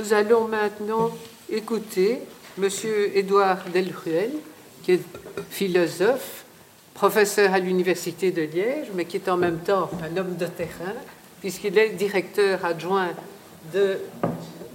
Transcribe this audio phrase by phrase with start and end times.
[0.00, 1.10] Nous allons maintenant
[1.50, 2.20] écouter
[2.56, 2.68] M.
[3.14, 4.30] Édouard Delruel,
[4.82, 5.02] qui est
[5.50, 6.44] philosophe,
[6.94, 10.94] professeur à l'Université de Liège, mais qui est en même temps un homme de terrain,
[11.40, 13.10] puisqu'il est directeur adjoint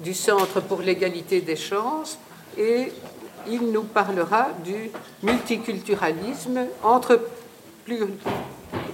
[0.03, 2.19] du Centre pour l'égalité des chances
[2.55, 2.91] et
[3.49, 4.91] il nous parlera du
[5.23, 7.19] multiculturalisme entre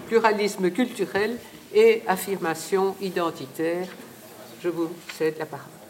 [0.08, 1.38] pluralisme culturel
[1.74, 3.88] et affirmation identitaire.
[4.64, 5.81] Je vous cède la parole.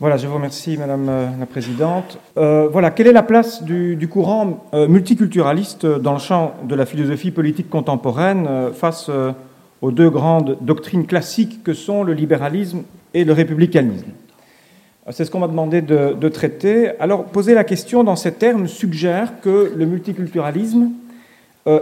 [0.00, 2.18] Voilà, je vous remercie, Madame euh, la Présidente.
[2.38, 6.86] Euh, voilà, quelle est la place du, courant euh, multiculturaliste dans le champ de la
[6.86, 9.10] philosophie politique contemporaine face
[9.82, 12.82] aux deux grandes doctrines classiques que sont le libéralisme
[13.12, 14.08] et le républicanisme?
[15.10, 16.90] C'est ce qu'on m'a demandé de, traiter.
[17.00, 20.90] Alors, poser la question dans ces termes suggère que le multiculturalisme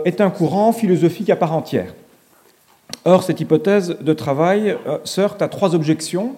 [0.05, 1.95] est un courant philosophique à part entière.
[3.05, 6.37] Or, cette hypothèse de travail se heurte à trois objections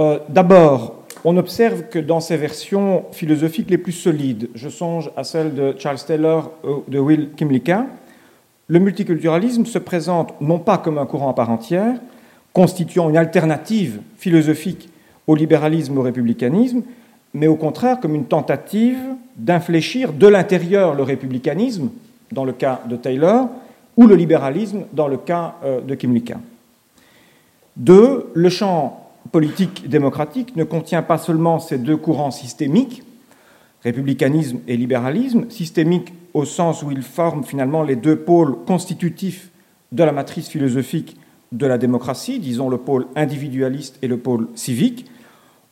[0.00, 5.24] euh, d'abord, on observe que dans ces versions philosophiques les plus solides, je songe à
[5.24, 7.86] celle de Charles Taylor ou de Will Kimlicka,
[8.68, 11.96] le multiculturalisme se présente non pas comme un courant à part entière,
[12.52, 14.88] constituant une alternative philosophique
[15.26, 16.82] au libéralisme ou au républicanisme,
[17.34, 18.98] mais au contraire comme une tentative
[19.36, 21.90] d'infléchir de l'intérieur le républicanisme,
[22.32, 23.48] dans le cas de Taylor,
[23.96, 26.38] ou le libéralisme, dans le cas euh, de Kimlicka.
[27.76, 28.99] Deux, le champ
[29.32, 33.02] politique démocratique ne contient pas seulement ces deux courants systémiques,
[33.84, 39.50] républicanisme et libéralisme, systémiques au sens où ils forment finalement les deux pôles constitutifs
[39.92, 41.16] de la matrice philosophique
[41.52, 45.06] de la démocratie, disons le pôle individualiste et le pôle civique.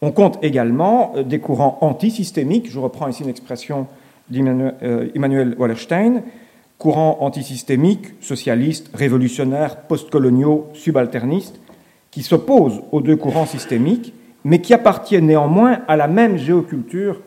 [0.01, 3.87] On compte également des courants antisystémiques, je reprends ici une expression
[4.31, 6.23] d'Emmanuel euh, Wallerstein,
[6.79, 11.61] courants antisystémiques, socialistes, révolutionnaires, postcoloniaux, subalternistes,
[12.11, 14.15] qui s'opposent aux deux courants systémiques,
[14.45, 17.21] mais qui appartiennent néanmoins à la même géoculture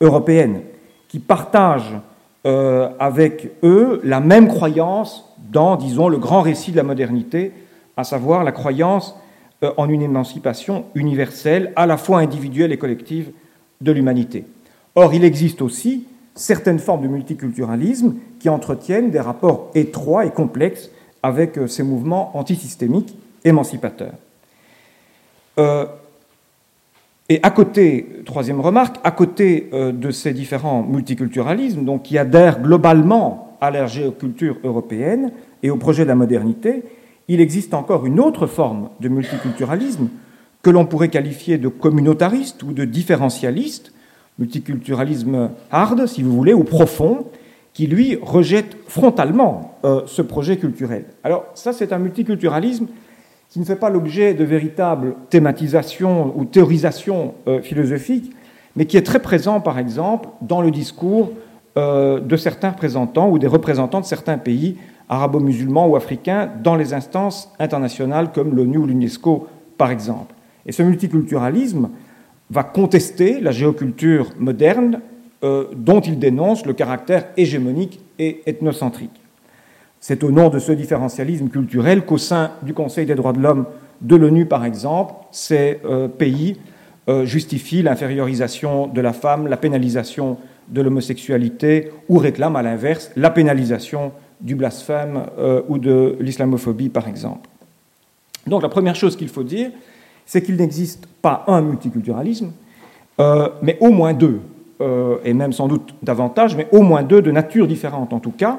[0.00, 0.62] européenne,
[1.08, 1.98] qui partagent
[2.46, 7.52] euh, avec eux la même croyance dans, disons, le grand récit de la modernité,
[7.96, 9.16] à savoir la croyance
[9.62, 13.30] euh, en une émancipation universelle, à la fois individuelle et collective,
[13.80, 14.44] de l'humanité.
[14.94, 20.90] Or, il existe aussi certaines formes de multiculturalisme qui entretiennent des rapports étroits et complexes
[21.22, 24.12] avec euh, ces mouvements antisystémiques émancipateur.
[25.58, 25.86] Euh,
[27.28, 32.60] et à côté, troisième remarque, à côté euh, de ces différents multiculturalismes, donc qui adhèrent
[32.60, 35.32] globalement à la géoculture européenne
[35.62, 36.82] et au projet de la modernité,
[37.28, 40.08] il existe encore une autre forme de multiculturalisme
[40.62, 43.92] que l'on pourrait qualifier de communautariste ou de différentialiste,
[44.38, 47.26] multiculturalisme hard, si vous voulez, ou profond,
[47.72, 51.04] qui lui rejette frontalement euh, ce projet culturel.
[51.24, 52.86] Alors ça, c'est un multiculturalisme
[53.52, 58.32] qui ne fait pas l'objet de véritables thématisations ou théorisations euh, philosophiques,
[58.76, 61.32] mais qui est très présent, par exemple, dans le discours
[61.76, 64.78] euh, de certains représentants ou des représentants de certains pays
[65.10, 69.46] arabo-musulmans ou africains dans les instances internationales comme l'ONU ou l'UNESCO,
[69.76, 70.34] par exemple.
[70.64, 71.90] Et ce multiculturalisme
[72.48, 75.00] va contester la géoculture moderne
[75.44, 79.21] euh, dont il dénonce le caractère hégémonique et ethnocentrique.
[80.02, 83.66] C'est au nom de ce différentialisme culturel qu'au sein du Conseil des droits de l'homme
[84.00, 86.56] de l'ONU, par exemple, ces euh, pays
[87.08, 93.30] euh, justifient l'infériorisation de la femme, la pénalisation de l'homosexualité ou réclament à l'inverse la
[93.30, 94.10] pénalisation
[94.40, 97.48] du blasphème euh, ou de l'islamophobie, par exemple.
[98.48, 99.70] Donc la première chose qu'il faut dire,
[100.26, 102.50] c'est qu'il n'existe pas un multiculturalisme,
[103.62, 104.40] mais au moins deux,
[105.24, 108.58] et même sans doute davantage, mais au moins deux de nature différente en tout cas,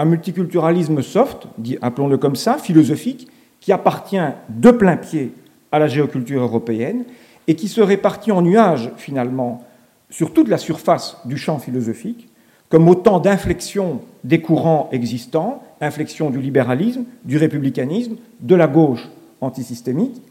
[0.00, 1.46] un multiculturalisme soft,
[1.82, 3.28] appelons-le comme ça, philosophique,
[3.60, 4.16] qui appartient
[4.48, 5.34] de plein pied
[5.72, 7.04] à la géoculture européenne
[7.46, 9.62] et qui se répartit en nuages finalement
[10.08, 12.30] sur toute la surface du champ philosophique,
[12.70, 19.06] comme autant d'inflexions des courants existants, inflexions du libéralisme, du républicanisme, de la gauche
[19.42, 20.22] antisystémique.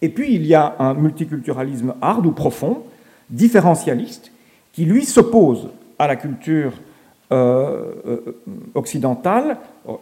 [0.00, 2.82] Et puis il y a un multiculturalisme hard ou profond,
[3.30, 4.32] différentialiste,
[4.72, 5.68] qui lui s'oppose
[6.00, 6.72] à la culture
[8.74, 9.58] occidentale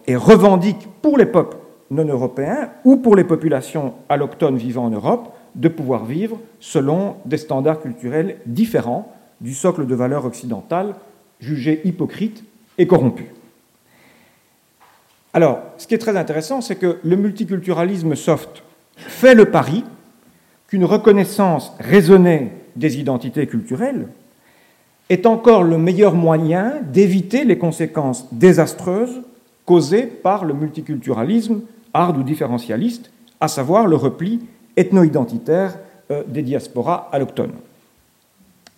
[0.07, 1.57] et revendique pour les peuples
[1.91, 7.37] non européens ou pour les populations allochtones vivant en Europe de pouvoir vivre selon des
[7.37, 10.95] standards culturels différents du socle de valeurs occidentales
[11.41, 12.45] jugé hypocrite
[12.79, 13.27] et corrompu.
[15.33, 18.63] Alors, ce qui est très intéressant, c'est que le multiculturalisme soft
[18.97, 19.85] fait le pari
[20.67, 24.07] qu'une reconnaissance raisonnée des identités culturelles
[25.11, 29.21] est encore le meilleur moyen d'éviter les conséquences désastreuses
[29.67, 31.61] causées par le multiculturalisme
[31.93, 33.11] hard ou différentialiste,
[33.41, 34.41] à savoir le repli
[34.77, 35.77] ethno-identitaire
[36.13, 37.53] euh, des diasporas allochtones.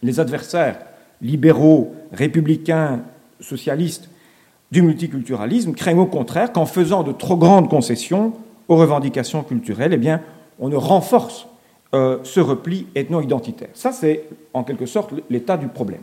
[0.02, 0.78] Les adversaires
[1.20, 3.00] libéraux, républicains,
[3.38, 4.08] socialistes
[4.70, 8.32] du multiculturalisme craignent au contraire qu'en faisant de trop grandes concessions
[8.68, 10.22] aux revendications culturelles, eh bien,
[10.58, 11.46] on ne renforce
[11.94, 13.68] euh, ce repli ethno-identitaire.
[13.74, 14.24] Ça, c'est
[14.54, 16.00] en quelque sorte l'état du problème.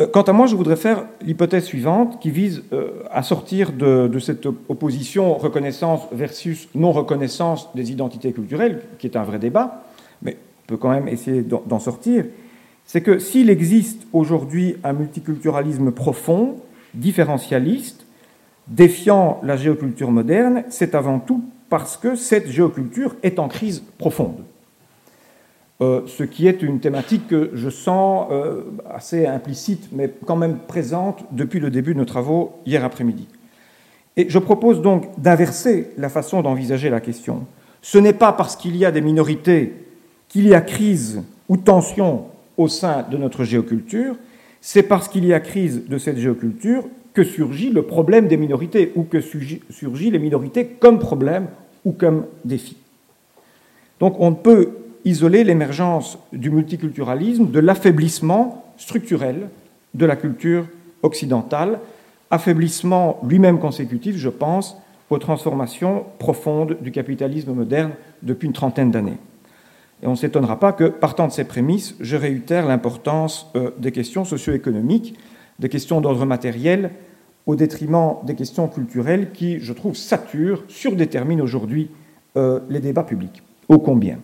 [0.00, 4.18] Euh, quant à moi, je voudrais faire l'hypothèse suivante qui vise euh, à sortir de,
[4.18, 9.84] cette opposition reconnaissance versus non-reconnaissance des identités culturelles, qui est un vrai débat,
[10.22, 12.24] mais on peut quand même essayer d'en sortir.
[12.84, 16.56] C'est que s'il existe aujourd'hui un multiculturalisme profond,
[16.94, 18.06] différentialiste,
[18.66, 24.42] défiant la géoculture moderne, c'est avant tout parce que cette géoculture est en crise profonde.
[25.80, 30.58] Euh, ce qui est une thématique que je sens euh, assez implicite, mais quand même
[30.66, 33.28] présente depuis le début de nos travaux hier après-midi.
[34.16, 37.46] Et je propose donc d'inverser la façon d'envisager la question.
[37.80, 39.72] Ce n'est pas parce qu'il y a des minorités
[40.28, 42.24] qu'il y a crise ou tension
[42.56, 44.16] au sein de notre géoculture,
[44.60, 46.84] c'est parce qu'il y a crise de cette géoculture
[47.14, 51.46] que surgit le problème des minorités, ou que surgit les minorités comme problème
[51.84, 52.76] ou comme défi.
[54.00, 54.70] Donc on ne peut
[55.08, 59.48] isoler l'émergence du multiculturalisme de l'affaiblissement structurel
[59.94, 60.66] de la culture
[61.02, 61.80] occidentale,
[62.30, 64.76] affaiblissement lui-même consécutif, je pense,
[65.10, 69.16] aux transformations profondes du capitalisme moderne depuis une trentaine d'années.
[70.02, 73.90] Et on ne s'étonnera pas que, partant de ces prémices, je réitère l'importance euh, des
[73.90, 75.18] questions socio-économiques,
[75.58, 76.90] des questions d'ordre matériel,
[77.46, 81.90] au détriment des questions culturelles qui, je trouve, saturent, surdéterminent aujourd'hui
[82.36, 83.42] euh, les débats publics.
[83.68, 84.18] Ô combien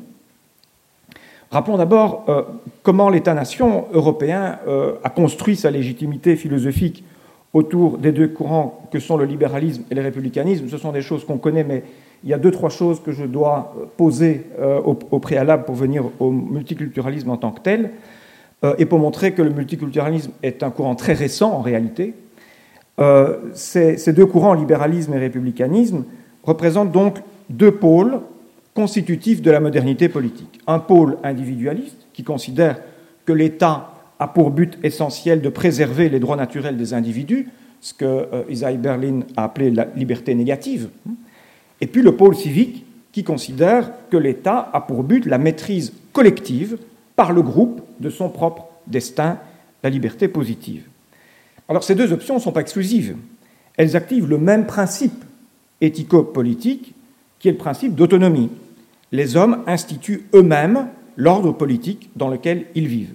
[1.55, 2.43] Rappelons d'abord euh,
[2.83, 7.05] comment l'État-nation européen euh, a construit sa légitimité philosophique
[7.53, 10.69] autour des deux courants que sont le libéralisme et le républicanisme.
[10.69, 11.85] Ce sont des choses qu'on connaît, mais
[12.25, 14.47] il y a deux, trois choses que je dois euh, poser
[14.85, 17.93] au, préalable pour venir au multiculturalisme en tant que tel,
[18.79, 22.15] et pour montrer que le multiculturalisme est un courant très récent en réalité.
[23.53, 26.05] Ces, ces, deux courants, libéralisme et républicanisme,
[26.43, 27.19] représentent donc
[27.51, 28.21] deux pôles
[28.75, 30.61] constitutif de la modernité politique.
[30.67, 32.81] Un pôle individualiste qui considère
[33.25, 37.49] que l'État a pour but essentiel de préserver les droits naturels des individus,
[37.81, 40.89] ce que euh, Berlin a appelé la liberté négative,
[41.81, 46.79] et puis le pôle civique qui considère que l'État a pour but la maîtrise collective
[47.17, 49.39] par le groupe de son propre destin,
[49.83, 50.85] la liberté positive.
[51.69, 53.17] Alors ces deux options ne sont pas exclusives.
[53.77, 55.25] Elles activent le même principe
[55.81, 56.95] éthico-politique
[57.39, 58.51] qui est le principe d'autonomie
[59.15, 63.15] les hommes instituent eux-mêmes l'ordre politique dans lequel ils vivent.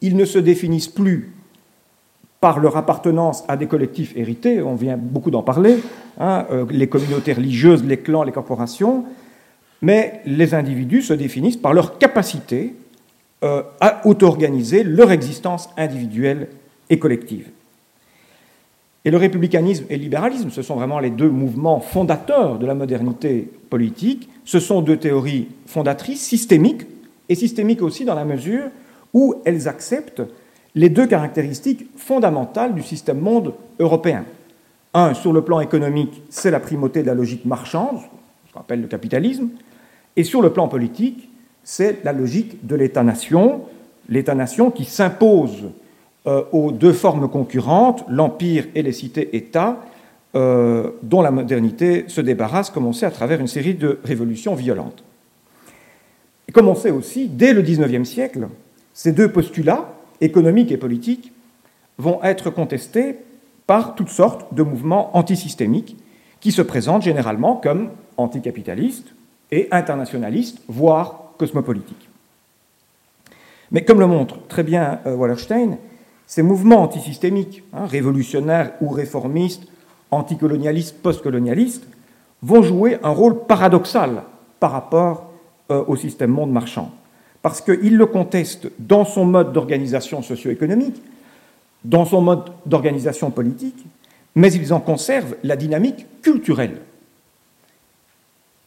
[0.00, 1.32] Ils ne se définissent plus
[2.40, 5.78] par leur appartenance à des collectifs hérités, on vient beaucoup d'en parler,
[6.18, 9.04] hein, euh, les communautés religieuses, les clans, les corporations,
[9.82, 12.74] mais les individus se définissent par leur capacité
[13.44, 16.48] euh, à auto-organiser leur existence individuelle
[16.88, 17.50] et collective.
[19.04, 22.74] Et le républicanisme et le libéralisme, ce sont vraiment les deux mouvements fondateurs de la
[22.74, 24.28] modernité politique.
[24.50, 26.82] Ce sont deux théories fondatrices, systémiques,
[27.28, 28.64] et systémiques aussi dans la mesure
[29.14, 30.24] où elles acceptent
[30.74, 34.24] les deux caractéristiques fondamentales du système monde européen.
[34.92, 38.00] Un, sur le plan économique, c'est la primauté de la logique marchande,
[38.48, 39.50] ce qu'on appelle le capitalisme,
[40.16, 41.30] et sur le plan politique,
[41.62, 43.60] c'est la logique de l'État-nation,
[44.08, 45.70] l'État-nation qui s'impose
[46.26, 49.80] euh, aux deux formes concurrentes, l'Empire et les cités-États,
[50.34, 54.54] euh, dont la modernité se débarrasse, comme on sait, à travers une série de révolutions
[54.54, 55.02] violentes.
[56.48, 58.48] Et comme on sait aussi, dès le XIXe siècle,
[58.94, 61.32] ces deux postulats, économiques et politiques,
[61.98, 63.16] vont être contestés
[63.66, 65.96] par toutes sortes de mouvements antisystémiques
[66.40, 69.14] qui se présentent généralement comme anticapitalistes
[69.50, 72.08] et internationalistes, voire cosmopolitiques.
[73.70, 75.78] Mais comme le montre très bien euh, Wallerstein,
[76.26, 79.66] ces mouvements antisystémiques, hein, révolutionnaires ou réformistes,
[80.10, 81.86] anticolonialistes, postcolonialistes,
[82.42, 84.22] vont jouer un rôle paradoxal
[84.58, 85.30] par rapport
[85.70, 86.90] euh, au système monde marchand.
[87.42, 91.00] Parce qu'ils le contestent dans son mode d'organisation socio-économique,
[91.84, 93.86] dans son mode d'organisation politique,
[94.34, 96.78] mais ils en conservent la dynamique culturelle.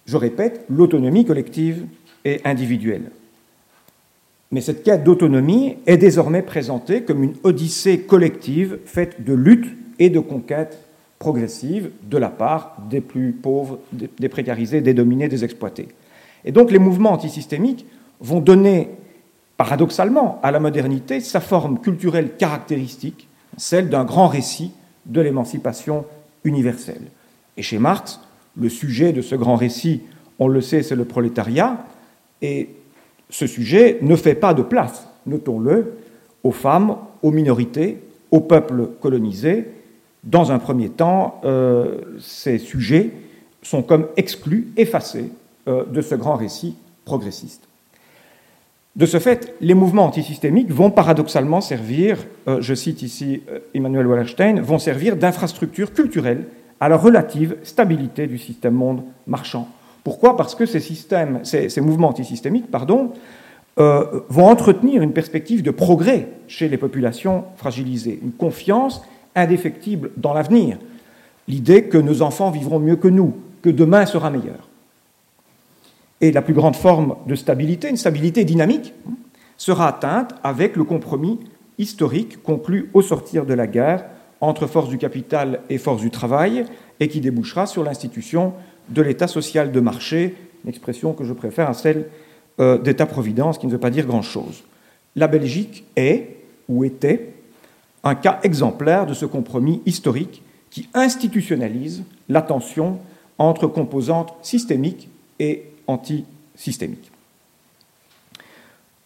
[0.05, 1.85] Je répète, l'autonomie collective
[2.25, 3.11] et individuelle.
[4.51, 9.67] Mais cette quête d'autonomie est désormais présentée comme une odyssée collective faite de lutte
[9.99, 10.82] et de conquête
[11.23, 15.87] progressive de la part des plus pauvres, des précarisés, des dominés, des exploités.
[16.43, 17.85] Et donc les mouvements antisystémiques
[18.19, 18.89] vont donner,
[19.55, 24.73] paradoxalement, à la modernité sa forme culturelle caractéristique, celle d'un grand récit
[25.05, 26.03] de l'émancipation
[26.43, 27.07] universelle.
[27.55, 28.19] Et chez Marx,
[28.59, 30.01] le sujet de ce grand récit,
[30.39, 31.85] on le sait, c'est le prolétariat,
[32.41, 32.67] Et
[33.29, 35.93] ce sujet ne fait pas de place, notons-le,
[36.43, 37.99] aux femmes, aux minorités,
[38.29, 39.69] aux peuples colonisés.
[40.23, 43.11] Dans un premier temps, euh, ces sujets
[43.61, 45.31] sont comme exclus, effacés
[45.67, 47.67] euh, de ce grand récit progressiste.
[48.95, 53.41] De ce fait, les mouvements antisystémiques vont paradoxalement servir, euh, je cite ici
[53.73, 56.45] Emmanuel Wallerstein, vont servir d'infrastructure culturelle
[56.79, 59.67] à la relative stabilité du système monde marchand.
[60.05, 60.37] Pourquoi?
[60.37, 62.65] Parce que ces, mouvements antisystémiques
[63.77, 69.01] vont entretenir une perspective de progrès chez les populations fragilisées, une confiance
[69.35, 70.77] indéfectible dans l'avenir,
[71.47, 74.69] l'idée que nos enfants vivront mieux que nous, que demain sera meilleur.
[76.21, 78.93] Et la plus grande forme de stabilité, une stabilité dynamique,
[79.57, 81.39] sera atteinte avec le compromis
[81.77, 84.05] historique conclu au sortir de la guerre
[84.41, 86.65] entre forces du capital et forces du travail,
[86.99, 88.53] et qui débouchera sur l'institution
[88.89, 92.07] de l'État social de marché, une expression que je préfère à celle
[92.59, 94.63] euh, d'État-providence, qui ne veut pas dire grand-chose.
[95.15, 96.37] La Belgique est,
[96.67, 97.33] ou était,
[98.03, 102.99] un cas exemplaire de ce compromis historique qui institutionnalise la tension
[103.37, 107.11] entre composantes systémiques et antisystémiques.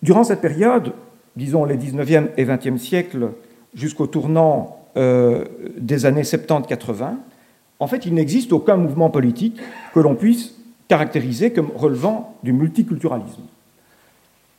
[0.02, 0.94] Durant cette période,
[1.36, 3.32] disons les 19e et 20e siècles,
[3.74, 5.46] jusqu'au tournant euh,
[5.78, 7.16] des années 70-80,
[7.80, 9.58] en fait, il n'existe aucun mouvement politique
[9.94, 10.56] que l'on puisse
[10.88, 13.44] caractérisé comme relevant du multiculturalisme.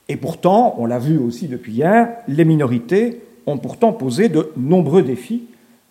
[0.08, 5.02] Et pourtant, on l'a vu aussi depuis hier, les minorités ont pourtant posé de nombreux
[5.02, 5.44] défis,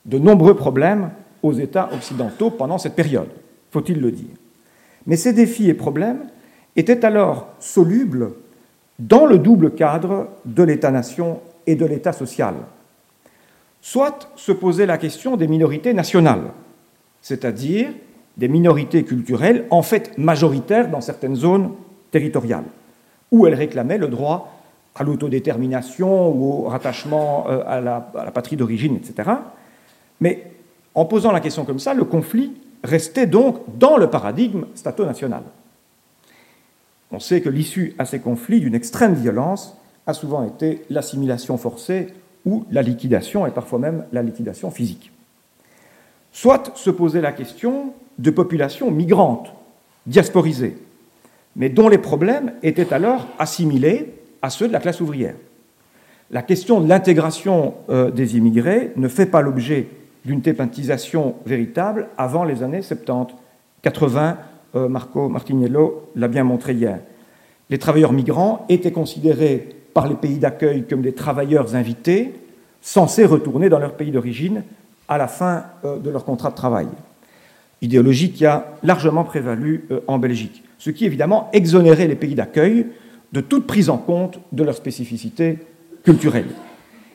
[0.06, 1.10] de nombreux problèmes
[1.44, 3.30] aux États occidentaux pendant cette période,
[3.72, 4.36] faut-il le dire.
[5.06, 6.20] Mais ces défis et problèmes
[6.76, 8.32] étaient alors solubles
[9.00, 12.56] dans le double cadre de l'État-nation et de l'État social.
[13.82, 16.52] Soit se posait la question des minorités nationales,
[17.22, 17.90] c'est-à-dire
[18.38, 21.72] des minorités culturelles, en fait majoritaires dans certaines zones
[22.12, 22.66] territoriales,
[23.32, 24.57] où elles réclamaient le droit
[24.98, 28.02] à l'autodétermination ou au rattachement euh, à la,
[28.34, 29.30] patrie d'origine, etc.
[30.20, 30.52] Mais
[30.96, 35.44] en posant la question comme ça, le conflit restait donc dans le paradigme stato-national.
[37.12, 39.78] On sait que l'issue à ces conflits d'une extrême violence
[40.08, 42.08] a souvent été l'assimilation forcée
[42.46, 45.12] ou la liquidation, et parfois même la liquidation physique.
[46.32, 49.54] Soit se poser la question de populations migrantes,
[50.06, 50.78] diasporisées,
[51.56, 55.36] mais dont les problèmes étaient alors assimilés à ceux de la classe ouvrière.
[56.30, 59.88] La question de l'intégration euh, des immigrés ne fait pas l'objet
[60.26, 63.36] d'une thématisation véritable avant les années 70.
[63.82, 64.38] 80,
[64.76, 67.00] euh, Marco Martiniello l'a bien montré hier.
[67.70, 72.34] Les travailleurs migrants étaient considérés par les pays d'accueil comme des travailleurs invités,
[72.82, 74.64] censés retourner dans leur pays d'origine
[75.08, 76.88] à la fin euh, de leur contrat de travail
[77.84, 82.88] idéologie qui a largement prévalu en Belgique, ce qui évidemment exonérait les pays d'accueil
[83.34, 85.60] de toute prise en compte de leurs spécificités
[86.04, 86.50] culturelles.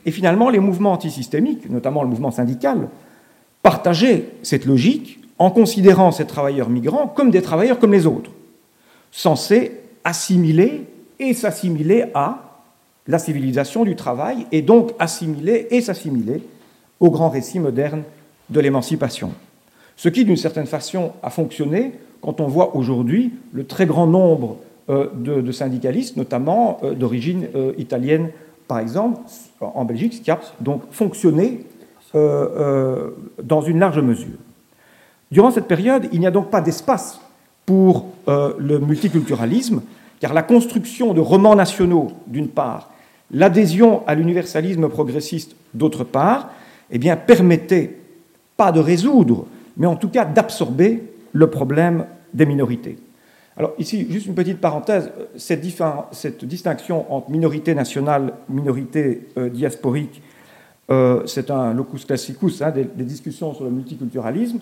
[0.05, 2.89] Et finalement, les mouvements antisystémiques, notamment le mouvement syndical,
[3.63, 8.31] partageaient cette logique en considérant ces travailleurs migrants comme des travailleurs comme les autres,
[9.11, 10.85] censés assimiler
[11.19, 12.61] et s'assimiler à
[13.07, 16.43] la civilisation du travail, et donc assimiler et s'assimiler
[17.01, 18.05] au grand récit moderne
[18.51, 19.33] de l'émancipation.
[19.97, 24.59] Ce qui, d'une certaine façon, a fonctionné quand on voit aujourd'hui le très grand nombre
[24.89, 28.31] euh, de, syndicalistes, notamment euh, d'origine euh, italienne,
[28.69, 29.21] par exemple,
[29.61, 31.67] en Belgique, ce qui a donc fonctionné
[32.15, 34.37] dans une large mesure.
[35.31, 37.21] Durant cette période, il n'y a donc pas d'espace
[37.65, 39.83] pour le multiculturalisme,
[40.21, 42.91] car la construction de romans nationaux, d'une part,
[43.31, 46.51] l'adhésion à l'universalisme progressiste, d'autre part,
[46.91, 47.99] eh permettait
[48.59, 49.47] pas de résoudre
[49.77, 52.99] mais en tout cas d'absorber le problème des minorités.
[53.57, 55.61] Alors ici, juste une petite parenthèse, cette,
[56.45, 60.23] distinction entre minorité nationale, minorité euh, diasporique,
[60.91, 64.59] euh, c'est un locus classicus hein, des, des, discussions sur le multiculturalisme,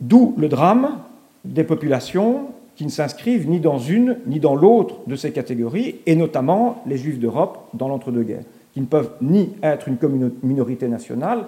[0.00, 0.98] d'où le drame
[1.44, 2.46] des populations
[2.76, 6.96] qui ne s'inscrivent ni dans une ni dans l'autre de ces catégories, et notamment les
[6.96, 9.98] juifs d'Europe dans l'entre-deux-guerres, qui ne peuvent ni être une
[10.44, 11.46] minorité nationale,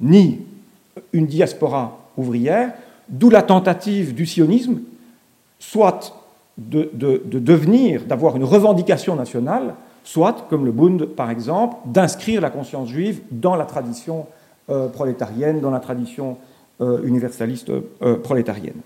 [0.00, 0.40] ni
[1.12, 2.72] une diaspora ouvrière,
[3.10, 4.80] d'où la tentative du sionisme,
[5.60, 6.12] soit
[6.58, 6.90] de,
[7.30, 13.20] devenir, d'avoir une revendication nationale, soit, comme le Bund par exemple, d'inscrire la conscience juive
[13.30, 14.26] dans la tradition
[14.68, 16.36] euh, prolétarienne, dans la tradition
[16.80, 18.80] euh, universaliste euh, prolétarienne.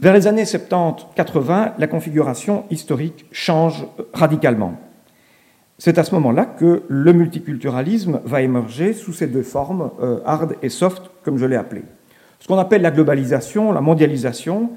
[0.00, 4.74] Vers les années 70-80, la configuration historique change radicalement.
[5.76, 9.90] C'est à ce moment-là que le multiculturalisme va émerger sous ces deux formes,
[10.24, 11.82] hard et soft, comme je l'ai appelé.
[12.40, 14.70] Ce qu'on appelle la globalisation, la mondialisation,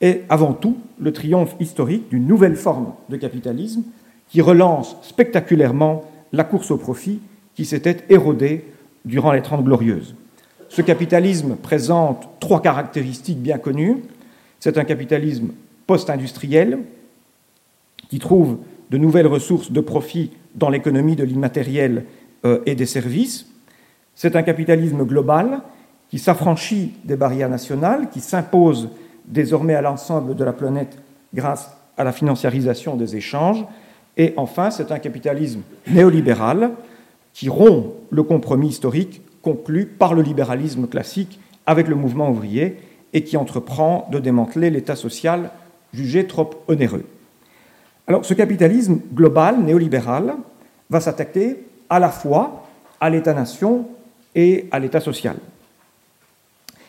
[0.00, 3.82] est avant tout le triomphe historique d'une nouvelle forme de capitalisme
[4.28, 7.20] qui relance spectaculairement la course au profit
[7.54, 8.64] qui s'était érodée
[9.04, 10.14] durant les Trente Glorieuses.
[10.68, 13.96] Ce capitalisme présente trois caractéristiques bien connues.
[14.60, 15.48] C'est un capitalisme
[15.86, 16.78] post-industriel
[18.10, 18.58] qui trouve
[18.90, 22.04] de nouvelles ressources de profit dans l'économie de l'immatériel
[22.44, 23.46] euh, et des services.
[24.14, 25.62] C'est un capitalisme global
[26.10, 28.90] qui s'affranchit des barrières nationales, qui s'impose
[29.28, 30.98] désormais à l'ensemble de la planète
[31.34, 33.64] grâce à la financiarisation des échanges.
[34.16, 36.72] Et enfin, c'est un capitalisme néolibéral
[37.32, 42.78] qui rompt le compromis historique conclu par le libéralisme classique avec le mouvement ouvrier
[43.12, 45.50] et qui entreprend de démanteler l'État social
[45.92, 47.04] jugé trop onéreux.
[48.06, 50.34] Alors ce capitalisme global, néolibéral,
[50.90, 52.66] va s'attaquer à la fois
[53.00, 53.86] à l'État-nation
[54.34, 55.36] et à l'État social.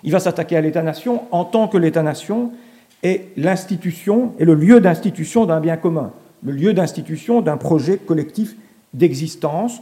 [0.04, 2.52] Il va s'attaquer à l'État-nation en tant que l'État-nation
[3.04, 6.12] est l'institution et le lieu d'institution d'un bien commun,
[6.44, 8.56] le lieu d'institution d'un projet collectif
[8.94, 9.82] d'existence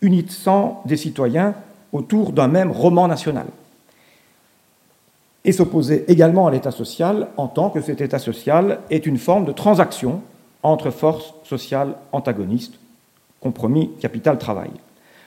[0.00, 1.54] unissant des citoyens
[1.92, 3.46] autour d'un même roman national.
[5.44, 9.44] Et s'opposer également à l'État social en tant que cet État social est une forme
[9.44, 10.22] de transaction
[10.62, 12.78] entre forces sociales antagonistes,
[13.40, 14.70] compromis capital-travail.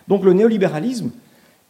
[0.07, 1.11] Donc le néolibéralisme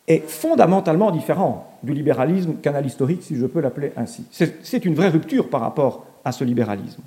[0.07, 4.23] est fondamentalement différent du libéralisme canal historique, si je peux l'appeler ainsi.
[4.31, 7.01] C'est une vraie rupture par rapport à ce libéralisme,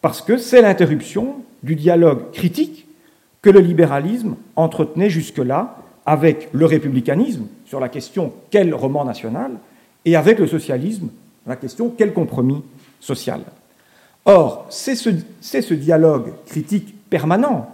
[0.00, 2.86] parce que c'est l'interruption du dialogue critique
[3.42, 9.52] que le libéralisme entretenait jusque-là avec le républicanisme sur la question quel roman national
[10.04, 11.08] et avec le socialisme
[11.46, 12.62] la question quel compromis
[13.00, 13.40] social.
[14.24, 17.70] Or, c'est ce, ce, dialogue critique permanent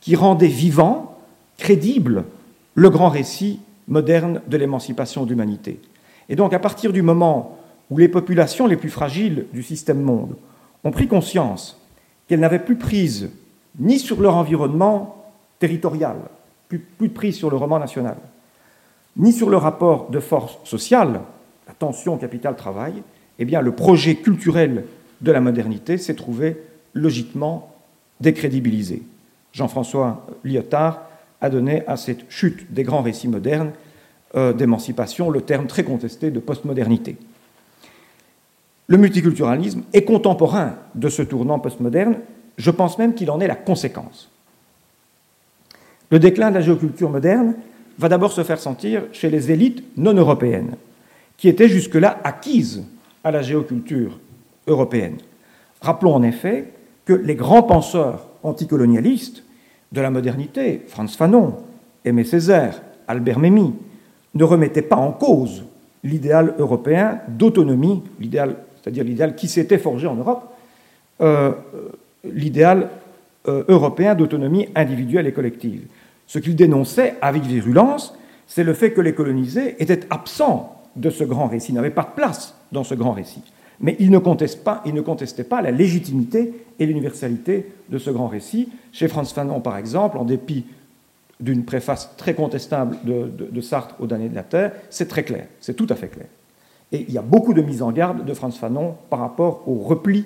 [0.00, 1.18] qui rendait vivant,
[1.58, 2.24] crédible,
[2.74, 5.80] le grand récit moderne de l'émancipation de l'humanité.
[6.28, 7.58] Et donc, à partir du moment
[7.90, 10.36] où les populations les plus fragiles du système monde
[10.84, 11.80] ont pris conscience
[12.26, 13.30] qu'elles n'avaient plus prise
[13.78, 15.24] ni sur leur environnement
[15.58, 16.16] territorial,
[16.68, 18.16] plus, plus prise sur le roman national,
[19.16, 21.20] ni sur le rapport de force sociale,
[21.66, 23.02] la tension capital-travail,
[23.38, 24.84] eh bien, le projet culturel
[25.20, 26.56] de la modernité s'est trouvé
[26.92, 27.72] logiquement
[28.20, 29.02] décrédibilisé.
[29.52, 31.02] Jean-François Lyotard
[31.40, 33.72] a donné à cette chute des grands récits modernes
[34.34, 37.16] euh, d'émancipation le terme très contesté de postmodernité.
[38.88, 42.16] Le multiculturalisme est contemporain de ce tournant postmoderne,
[42.56, 44.30] je pense même qu'il en est la conséquence.
[46.10, 47.54] Le déclin de la géoculture moderne
[47.98, 50.76] va d'abord se faire sentir chez les élites non européennes,
[51.36, 52.84] qui étaient jusque-là acquises
[53.24, 54.18] à la géoculture
[54.66, 55.16] européenne.
[55.80, 56.72] Rappelons en effet
[57.04, 59.42] que les grands penseurs anticolonialistes
[59.96, 61.54] de la modernité, Franz Fanon,
[62.04, 63.74] Aimé Césaire, Albert Memmi,
[64.34, 65.64] ne remettaient pas en cause
[66.04, 70.52] l'idéal européen d'autonomie, c'est-à-dire l'idéal qui s'était forgé en Europe,
[71.22, 71.52] euh,
[72.24, 72.90] l'idéal
[73.48, 75.86] euh, européen d'autonomie individuelle et collective.
[76.26, 78.14] Ce qu'ils dénonçaient avec virulence,
[78.46, 82.14] c'est le fait que les colonisés étaient absents de ce grand récit, n'avaient pas de
[82.14, 83.42] place dans ce grand récit.
[83.80, 88.28] Mais ils ne, pas, ils ne contestaient pas la légitimité et l'universalité de ce grand
[88.28, 88.68] récit.
[88.92, 90.64] Chez Franz Fanon, par exemple, en dépit
[91.40, 95.74] d'une préface très contestable de, Sartre aux damnés de la Terre, c'est très clair, c'est
[95.74, 96.26] tout à fait clair.
[96.92, 99.74] Et il y a beaucoup de mise en garde de Franz Fanon par rapport au
[99.74, 100.24] repli,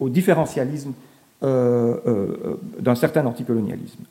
[0.00, 0.92] au différentialisme
[1.42, 4.04] euh, euh, d'un certain anticolonialisme.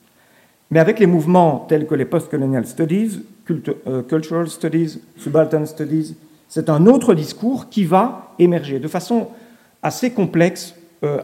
[0.70, 6.16] Mais avec les mouvements tels que les post-colonial studies, euh, cultural studies, subaltern studies,
[6.48, 9.28] c'est un autre discours qui va émerger de façon
[9.82, 10.74] assez complexe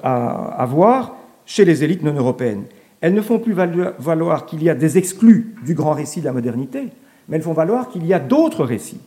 [0.03, 2.65] à, voir chez les élites non européennes.
[3.01, 6.33] Elles ne font plus valoir qu'il y a des exclus du grand récit de la
[6.33, 6.89] modernité,
[7.29, 9.01] mais elles font valoir qu'il y a d'autres récits,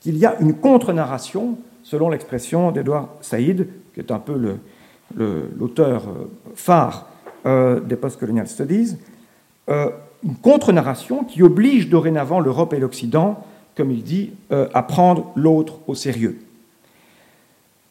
[0.00, 4.58] qu'il y a une contre-narration, selon l'expression d'Edouard Saïd, qui est un peu
[5.16, 7.06] l'auteur euh, phare
[7.46, 8.96] euh, des Postcolonial Studies,
[9.68, 9.90] euh,
[10.22, 13.44] une contre-narration qui oblige dorénavant l'Europe et l'Occident,
[13.76, 16.40] comme il dit, à prendre l'autre au sérieux.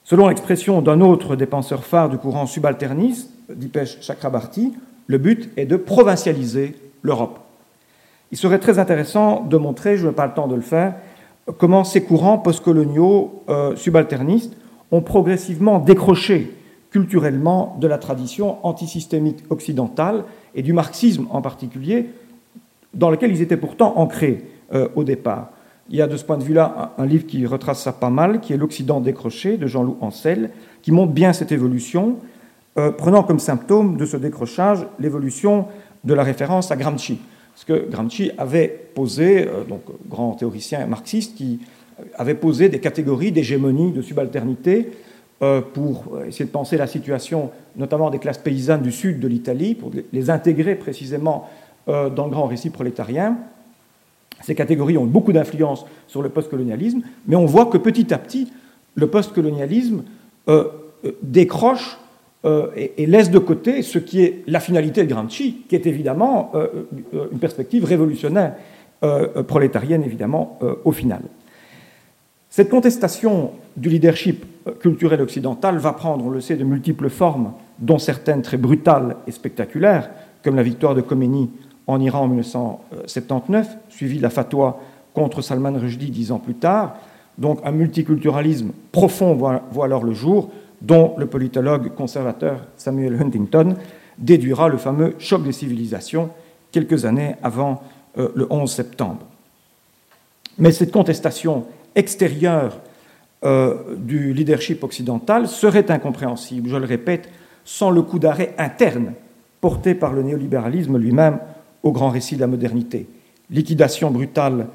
[0.09, 4.73] Selon l'expression d'un autre des penseurs phares du courant subalterniste, Dipesh Chakrabarti,
[5.05, 7.39] le but est de provincialiser l'Europe.
[8.31, 10.95] Il serait très intéressant de montrer, je n'ai pas le temps de le faire,
[11.57, 14.55] comment ces courants postcoloniaux euh, subalternistes
[14.91, 16.55] ont progressivement décroché
[16.91, 20.23] culturellement de la tradition antisystémique occidentale
[20.55, 22.09] et du marxisme en particulier,
[22.93, 25.49] dans lequel ils étaient pourtant ancrés euh, au départ.
[25.91, 28.41] Il y a de ce point de vue-là un, livre qui retrace ça pas mal,
[28.41, 30.51] qui est L'Occident décroché de Jean-Loup Ancel,
[30.83, 32.17] qui montre bien cette évolution
[32.77, 35.65] euh, prenant comme symptôme de ce décrochage l'évolution
[36.03, 37.17] de la référence à Gramsci.
[37.53, 41.59] Parce que Gramsci avait posé, euh, donc grand théoricien marxiste, qui
[42.15, 44.91] avait posé des catégories d'hégémonie, de subalternité,
[45.41, 49.73] euh, pour essayer de penser la situation, notamment des classes paysannes du sud de l'Italie,
[49.73, 51.49] pour les intégrer précisément
[51.87, 53.35] dans le grand récit prolétarien.
[54.41, 58.51] Ces catégories ont beaucoup d'influence sur le postcolonialisme, mais on voit que petit à petit,
[58.95, 60.03] le postcolonialisme
[60.47, 60.65] euh,
[61.21, 61.97] décroche
[62.45, 66.53] et, laisse de côté ce qui est la finalité de Gramsci, qui est évidemment
[67.33, 68.53] une perspective révolutionnaire
[69.45, 71.19] prolétarienne, évidemment, au final.
[72.49, 74.45] Cette contestation du leadership
[74.79, 79.31] culturel occidental va prendre, on le sait, de multiples formes, dont certaines très brutales et
[79.31, 80.09] spectaculaires,
[80.43, 81.49] comme la victoire de Khomeini
[81.89, 84.79] en Iran en 1979, suivie de la fatwa
[85.13, 86.95] contre Salman Rushdie dix ans plus tard.
[87.39, 93.75] Donc un multiculturalisme profond voit, alors le jour, dont le politologue conservateur Samuel Huntington
[94.19, 96.29] déduira le fameux choc des civilisations
[96.71, 97.81] quelques années avant
[98.19, 99.25] euh, le 11 septembre.
[100.59, 102.77] Mais cette contestation extérieure
[103.43, 107.29] euh, du leadership occidental serait incompréhensible, je le répète,
[107.65, 109.13] sans le coup d'arrêt interne
[109.59, 111.39] porté par le néolibéralisme lui-même
[111.83, 113.07] au grand récit de la modernité.
[113.49, 114.67] Liquidation brutale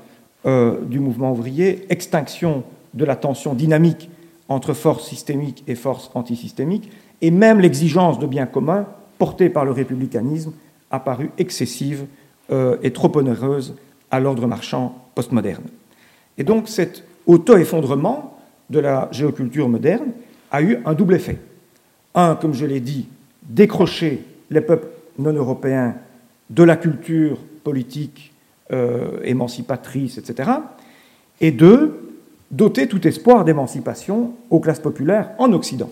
[0.47, 4.11] euh, du mouvement ouvrier, extinction de la tension dynamique
[4.49, 6.91] entre forces systémiques et forces antisystémiques,
[7.23, 8.87] et même l'exigence de bien commun
[9.19, 10.53] portée par le républicanisme
[10.91, 12.07] apparue excessive
[12.51, 13.75] euh, et trop onéreuse
[14.11, 15.65] à l'ordre marchand postmoderne.
[16.37, 18.37] Et donc cet auto-effondrement
[18.71, 20.13] de la géoculture moderne
[20.51, 21.39] a eu un double effet.
[22.15, 23.09] Un, comme je l'ai dit,
[23.43, 24.89] décrocher les peuples
[25.19, 25.97] non européens
[26.51, 28.33] de la culture politique
[28.73, 30.51] euh, émancipatrice, etc.
[31.41, 32.15] Et deux,
[32.51, 35.91] doter tout espoir d'émancipation aux classes populaires en Occident.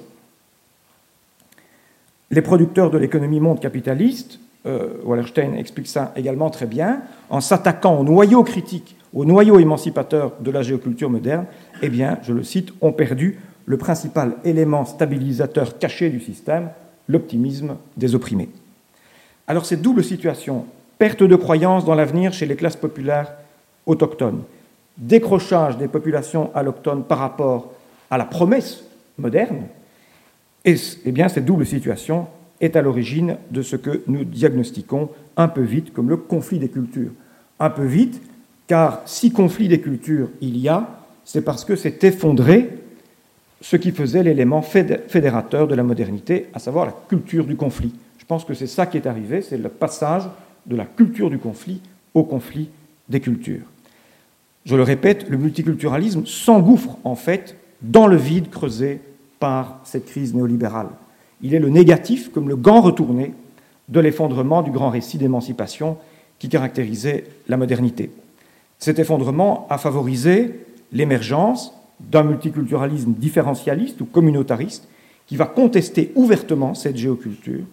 [2.30, 7.98] Les producteurs de l'économie monde capitaliste, euh, Wallerstein explique ça également très bien, en s'attaquant
[7.98, 11.46] au noyau critique, au noyau émancipateur de la géoculture moderne,
[11.82, 16.70] eh bien, je le cite, ont perdu le principal élément stabilisateur caché du système,
[17.08, 18.48] l'optimisme des opprimés.
[19.46, 20.66] Alors cette double situation,
[20.98, 23.32] perte de croyance dans l'avenir chez les classes populaires
[23.86, 24.42] autochtones,
[24.96, 27.72] décrochage des populations alloctones par rapport
[28.10, 28.84] à la promesse
[29.18, 29.62] moderne,
[30.64, 32.28] et, eh bien cette double situation
[32.60, 36.68] est à l'origine de ce que nous diagnostiquons un peu vite comme le conflit des
[36.68, 37.10] cultures.
[37.58, 38.22] Un peu vite,
[38.68, 40.88] car si conflit des cultures il y a,
[41.24, 42.70] c'est parce que s'est effondré
[43.60, 47.92] ce qui faisait l'élément fédérateur de la modernité, à savoir la culture du conflit.
[48.22, 50.22] Je pense que c'est ça qui est arrivé, c'est le passage
[50.66, 51.80] de la culture du conflit
[52.14, 52.68] au conflit
[53.08, 53.64] des cultures.
[54.64, 59.00] Je le répète, le multiculturalisme s'engouffre en fait dans le vide creusé
[59.40, 60.86] par cette crise néolibérale.
[61.42, 63.34] Il est le négatif comme le gant retourné
[63.88, 65.98] de l'effondrement du grand récit d'émancipation
[66.38, 68.12] qui caractérisait la modernité.
[68.78, 70.60] Cet effondrement a favorisé
[70.92, 74.86] l'émergence d'un multiculturalisme différentialiste ou communautariste
[75.26, 77.64] qui va contester ouvertement cette géoculture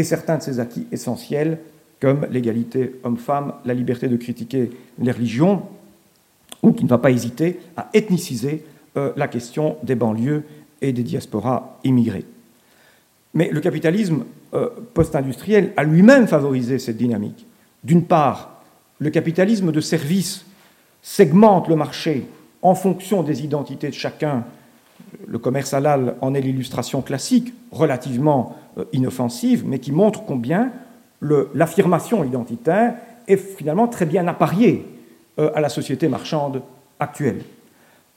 [0.00, 1.58] et certains de ses acquis essentiels
[2.00, 5.62] comme l'égalité homme-femme, la liberté de critiquer les religions,
[6.62, 8.64] ou qui ne va pas hésiter à ethniciser
[8.96, 10.44] euh, la question des banlieues
[10.80, 12.24] et des diasporas immigrées.
[13.34, 17.46] Mais le capitalisme euh, post-industriel a lui-même favorisé cette dynamique.
[17.84, 18.62] D'une part,
[18.98, 20.46] le capitalisme de service
[21.02, 22.26] segmente le marché
[22.62, 24.44] en fonction des identités de chacun.
[25.26, 30.72] Le commerce halal en est l'illustration classique, relativement euh, inoffensive, mais qui montre combien
[31.54, 32.94] l'affirmation identitaire
[33.28, 34.86] est finalement très bien appariée
[35.38, 36.62] euh, à la société marchande
[36.98, 37.42] actuelle.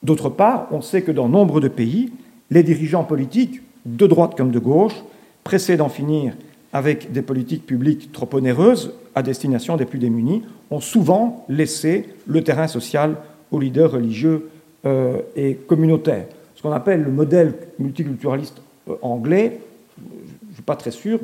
[0.02, 2.12] D'autre part, on sait que dans nombre de pays,
[2.50, 5.04] les dirigeants politiques, de droite comme de gauche,
[5.44, 6.34] pressés d'en finir
[6.72, 12.44] avec des politiques publiques trop onéreuses à destination des plus démunis, ont souvent laissé le
[12.44, 13.16] terrain social
[13.52, 14.50] aux leaders religieux
[14.86, 16.26] euh, et communautaires.
[16.64, 19.60] Qu'on appelle le modèle multiculturaliste euh, anglais,
[19.98, 21.20] je ne suis pas très sûr,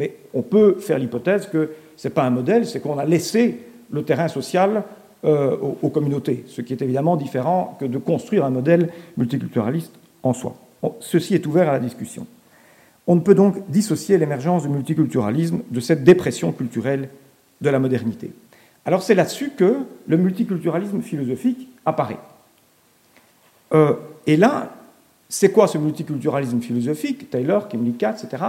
[0.00, 3.60] mais on peut faire l'hypothèse que ce n'est pas un modèle, c'est qu'on a laissé
[3.90, 4.82] le terrain social
[5.24, 10.32] euh, aux, communautés, ce qui est évidemment différent que de construire un modèle multiculturaliste en
[10.32, 10.56] soi.
[11.00, 12.26] ceci est ouvert à la discussion.
[13.06, 17.10] On ne peut donc dissocier l'émergence du multiculturalisme de cette dépression culturelle
[17.60, 18.32] de la modernité.
[18.84, 19.76] Alors c'est là-dessus que
[20.06, 22.18] le multiculturalisme philosophique apparaît.
[23.72, 23.94] Euh,
[24.26, 24.72] et là,
[25.30, 28.44] c'est quoi ce multiculturalisme philosophique Taylor, Kimlicka, etc.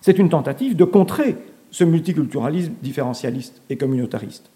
[0.00, 1.36] C'est une tentative de contrer
[1.70, 4.50] ce multiculturalisme différentialiste et communautariste.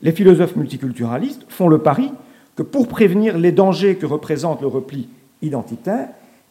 [0.00, 2.10] Les philosophes multiculturalistes font le pari
[2.56, 5.08] que pour prévenir les dangers que représente le repli
[5.42, 6.08] identitaire,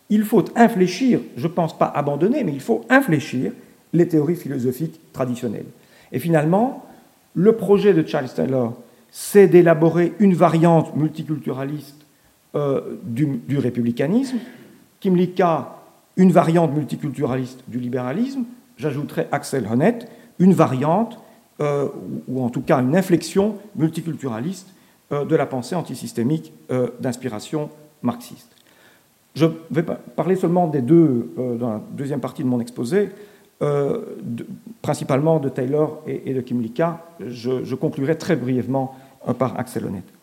[0.10, 3.52] il faut infléchir, je ne pense pas abandonner, mais il faut infléchir
[3.94, 5.66] les théories philosophiques traditionnelles.
[6.12, 6.86] Et finalement,
[7.34, 8.74] le projet de Charles Taylor,
[9.12, 12.07] c'est d'élaborer une variante multiculturaliste
[12.56, 14.38] euh, du, républicanisme,
[15.00, 15.76] Kimlicka,
[16.16, 18.46] une variante multiculturaliste du libéralisme,
[18.78, 21.20] j'ajouterais Axel Honneth, une variante,
[21.60, 21.90] euh,
[22.28, 24.70] ou en tout cas une inflexion multiculturaliste
[25.12, 26.54] euh, de la pensée antisystémique
[27.00, 27.70] d'inspiration
[28.02, 28.52] marxiste.
[29.36, 29.84] Je vais
[30.16, 33.10] parler seulement des deux dans la deuxième partie de mon exposé,
[34.82, 37.06] principalement de Taylor et, de Kimlicka.
[37.20, 38.96] Je, je, conclurai très brièvement
[39.38, 40.17] par Axel Honneth.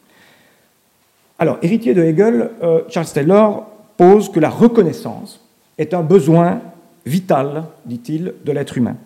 [1.38, 2.50] Alors, héritier de Hegel,
[2.88, 3.66] Charles Taylor
[3.96, 5.40] pose que la reconnaissance
[5.78, 6.60] est un besoin
[7.06, 8.96] vital, dit-il, de l'être humain.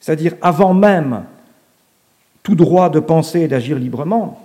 [0.00, 1.24] C'est-à-dire, avant même
[2.42, 4.40] tout droit de penser et d'agir librement,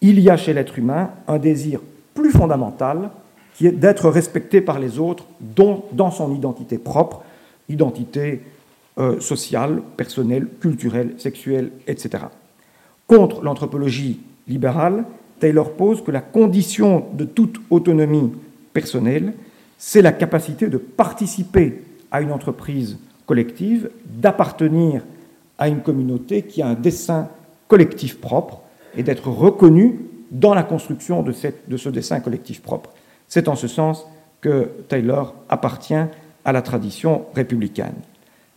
[0.00, 1.80] il y a chez l'être humain un désir
[2.12, 3.10] plus fondamental
[3.54, 7.22] qui est d'être respecté par les autres dont, dans son identité propre,
[7.68, 8.42] identité
[8.98, 12.24] euh, sociale, personnelle, culturelle, sexuelle, etc.
[13.06, 15.04] Contre l'anthropologie libérale,
[15.40, 18.32] Taylor pose que la condition de toute autonomie
[18.72, 19.34] personnelle,
[19.78, 25.02] c'est la capacité de participer à une entreprise collective, d'appartenir
[25.58, 27.28] à une communauté qui a un dessin
[27.68, 28.62] collectif propre
[28.96, 32.90] et d'être reconnu dans la construction de, ce dessin collectif propre.
[33.28, 34.06] C'est en ce sens
[34.40, 35.94] que Taylor appartient
[36.44, 37.94] à la tradition républicaine.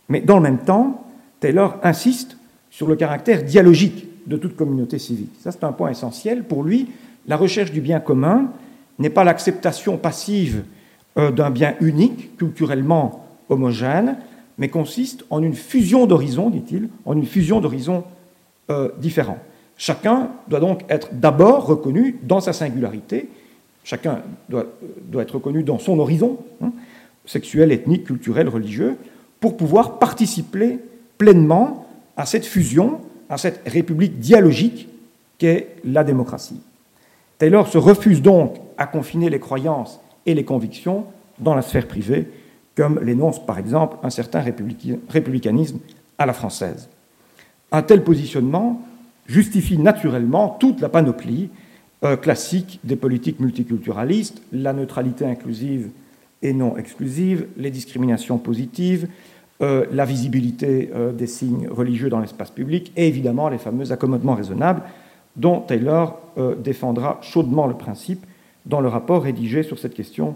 [0.08, 1.04] Mais dans le même temps,
[1.40, 2.36] Taylor insiste
[2.70, 5.32] sur le caractère dialogique de toute communauté civique.
[5.40, 6.44] Ça, c'est un point essentiel.
[6.44, 6.88] Pour lui,
[7.26, 8.52] la recherche du bien commun
[8.98, 10.64] n'est pas l'acceptation passive
[11.18, 14.18] euh, d'un bien unique, culturellement homogène,
[14.58, 18.04] mais consiste en une fusion d'horizons, dit-il, en une fusion d'horizons
[18.70, 19.38] euh, différents.
[19.76, 23.28] Chacun doit donc être d'abord reconnu dans sa singularité,
[23.84, 24.66] chacun doit,
[25.20, 26.72] être reconnu dans son horizon, hein,
[27.24, 28.96] sexuel, ethnique, culturel, religieux,
[29.40, 30.80] pour pouvoir participer
[31.16, 31.86] pleinement
[32.16, 34.88] à cette fusion, à cette république dialogique
[35.38, 36.60] qu'est la démocratie.
[37.38, 41.06] Taylor se refuse donc à confiner les croyances et les convictions
[41.38, 42.28] dans la sphère privée,
[42.76, 45.78] comme l'énonce par exemple un certain républicanisme
[46.18, 46.88] à la française.
[47.70, 48.82] Un tel positionnement
[49.26, 51.50] justifie naturellement toute la panoplie
[52.04, 55.90] euh, classique des politiques multiculturalistes, la neutralité inclusive
[56.42, 59.08] et non exclusive, les discriminations positives,
[59.60, 64.34] euh, la visibilité euh, des signes religieux dans l'espace public et évidemment les fameux accommodements
[64.34, 64.82] raisonnables
[65.36, 66.18] dont Taylor
[66.58, 68.26] défendra chaudement le principe
[68.66, 70.34] dans le rapport rédigé sur cette question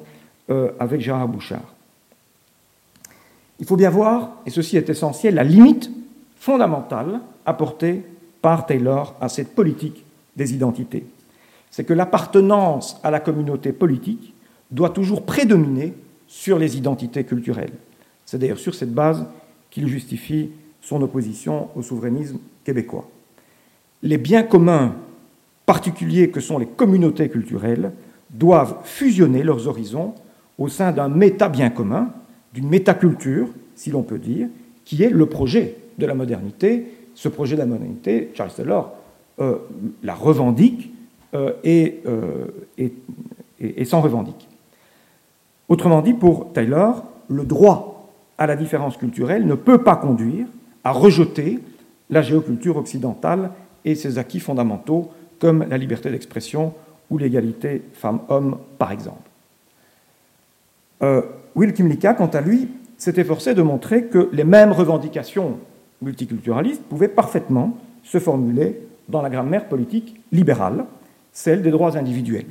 [0.78, 1.74] avec Gérard Bouchard.
[3.58, 5.90] Il faut bien voir, et ceci est essentiel, la limite
[6.36, 8.02] fondamentale apportée
[8.42, 10.04] par Taylor à cette politique
[10.36, 11.04] des identités.
[11.70, 14.34] C'est que l'appartenance à la communauté politique
[14.70, 15.94] doit toujours prédominer
[16.26, 17.72] sur les identités culturelles.
[18.26, 19.26] C'est d'ailleurs sur cette base
[19.70, 23.08] qu'il justifie son opposition au souverainisme québécois.
[24.02, 24.94] Les biens communs
[25.66, 27.92] particuliers que sont les communautés culturelles
[28.30, 30.14] doivent fusionner leurs horizons
[30.58, 32.12] au sein d'un méta-bien commun,
[32.52, 34.48] d'une métaculture, si l'on peut dire,
[34.84, 36.86] qui est le projet de la modernité.
[37.14, 38.92] Ce projet de la modernité, Charles Taylor
[39.40, 39.58] euh,
[40.02, 40.92] la revendique
[41.34, 42.92] euh, euh, et,
[43.58, 44.46] et, s'en revendique.
[45.70, 47.91] Autrement dit, pour Taylor, le droit
[48.42, 50.46] à la différence culturelle ne peut pas conduire
[50.82, 51.60] à rejeter
[52.10, 53.50] la géoculture occidentale
[53.84, 56.74] et ses acquis fondamentaux comme la liberté d'expression
[57.08, 59.30] ou l'égalité femmes-hommes, par exemple.
[61.54, 65.58] Will Kimlicka, quant à lui, s'est efforcé de montrer que les mêmes revendications
[66.00, 70.84] multiculturalistes pouvaient parfaitement se formuler dans la grammaire politique libérale,
[71.32, 72.46] celle des droits individuels.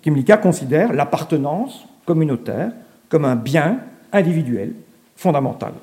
[0.00, 2.72] Kimlicka considère l'appartenance communautaire
[3.10, 3.80] comme un bien
[4.14, 4.72] individuel
[5.16, 5.74] fondamental.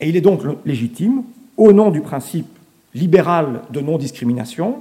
[0.00, 1.22] Et il est donc légitime,
[1.56, 2.48] au nom du principe
[2.94, 4.78] libéral de non-discrimination,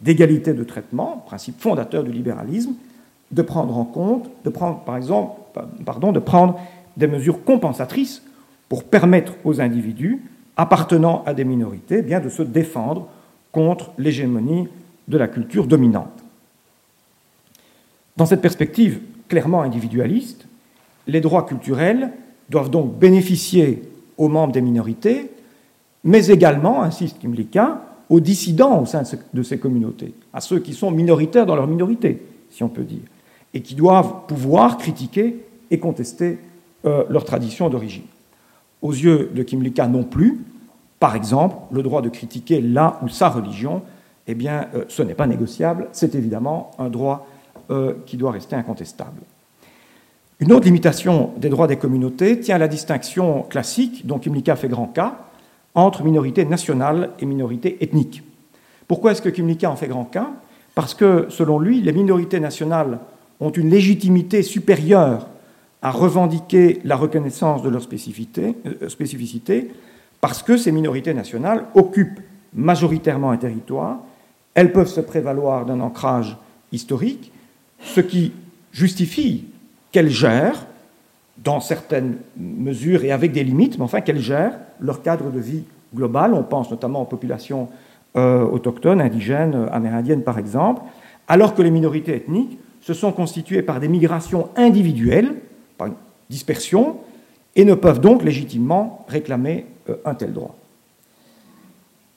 [0.00, 2.74] d'égalité de traitement, principe fondateur du libéralisme,
[3.30, 5.40] de prendre en compte, de prendre, par exemple,
[6.14, 6.60] de prendre
[6.96, 8.22] des mesures compensatrices
[8.68, 10.22] pour permettre aux individus
[10.56, 13.08] appartenant à des minorités eh de se défendre
[13.52, 14.68] contre l'hégémonie
[15.08, 16.24] de la culture dominante.
[18.16, 20.45] Dans cette perspective clairement individualiste,
[21.06, 22.12] les droits culturels
[22.50, 23.82] doivent donc bénéficier
[24.18, 25.30] aux membres des minorités,
[26.04, 29.02] mais également, insiste Kimlicka, aux dissidents au sein
[29.34, 33.02] de ces communautés, à ceux qui sont minoritaires dans leur minorité, si on peut dire,
[33.52, 36.38] et qui doivent pouvoir critiquer et contester
[36.84, 38.04] euh, leur tradition d'origine.
[38.82, 40.44] Aux yeux de Kimlicka non plus,
[41.00, 43.82] par exemple, le droit de critiquer la ou sa religion,
[44.26, 47.26] eh bien, euh, ce n'est pas négociable, c'est évidemment un droit
[47.70, 49.20] euh, qui doit rester incontestable.
[50.38, 54.68] Une autre limitation des droits des communautés tient à la distinction classique, dont Kimlicka fait
[54.68, 55.26] grand cas,
[55.74, 58.22] entre minorité nationale et minorité ethnique.
[58.86, 60.28] Pourquoi est-ce que Kimlicka en fait grand cas?
[60.74, 62.98] Parce que, selon lui, les minorités nationales
[63.40, 65.26] ont une légitimité supérieure
[65.80, 69.70] à revendiquer la reconnaissance de leur euh, spécificité,
[70.20, 72.20] parce que ces minorités nationales occupent
[72.52, 74.00] majoritairement un territoire,
[74.54, 76.36] elles peuvent se prévaloir d'un ancrage
[76.72, 77.32] historique,
[77.80, 78.32] ce qui
[78.72, 79.46] justifie
[79.96, 80.66] qu'elles gèrent,
[81.38, 85.62] dans certaines mesures et avec des limites, mais enfin qu'elles gèrent leur cadre de vie
[85.94, 86.34] global.
[86.34, 87.70] On pense notamment aux populations
[88.14, 90.82] euh, autochtones, indigènes, euh, amérindiennes par exemple,
[91.28, 95.32] alors que les minorités ethniques se sont constituées par des migrations individuelles,
[95.78, 95.94] par une
[96.28, 96.98] dispersion,
[97.54, 100.56] et ne peuvent donc légitimement réclamer euh, un tel droit.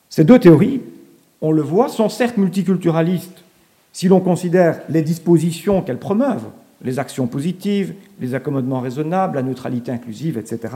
[0.09, 0.81] Ces deux théories,
[1.39, 3.41] on le voit, sont certes multiculturalistes
[3.93, 6.49] si l'on considère les dispositions qu'elles promeuvent,
[6.81, 10.73] les actions positives, les accommodements raisonnables, la neutralité inclusive, etc.,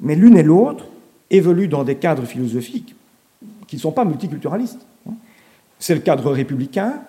[0.00, 0.86] mais l'une et l'autre
[1.30, 2.94] évoluent dans des cadres philosophiques
[3.66, 4.86] qui ne sont pas multiculturalistes.
[5.78, 7.00] C'est le cadre républicain,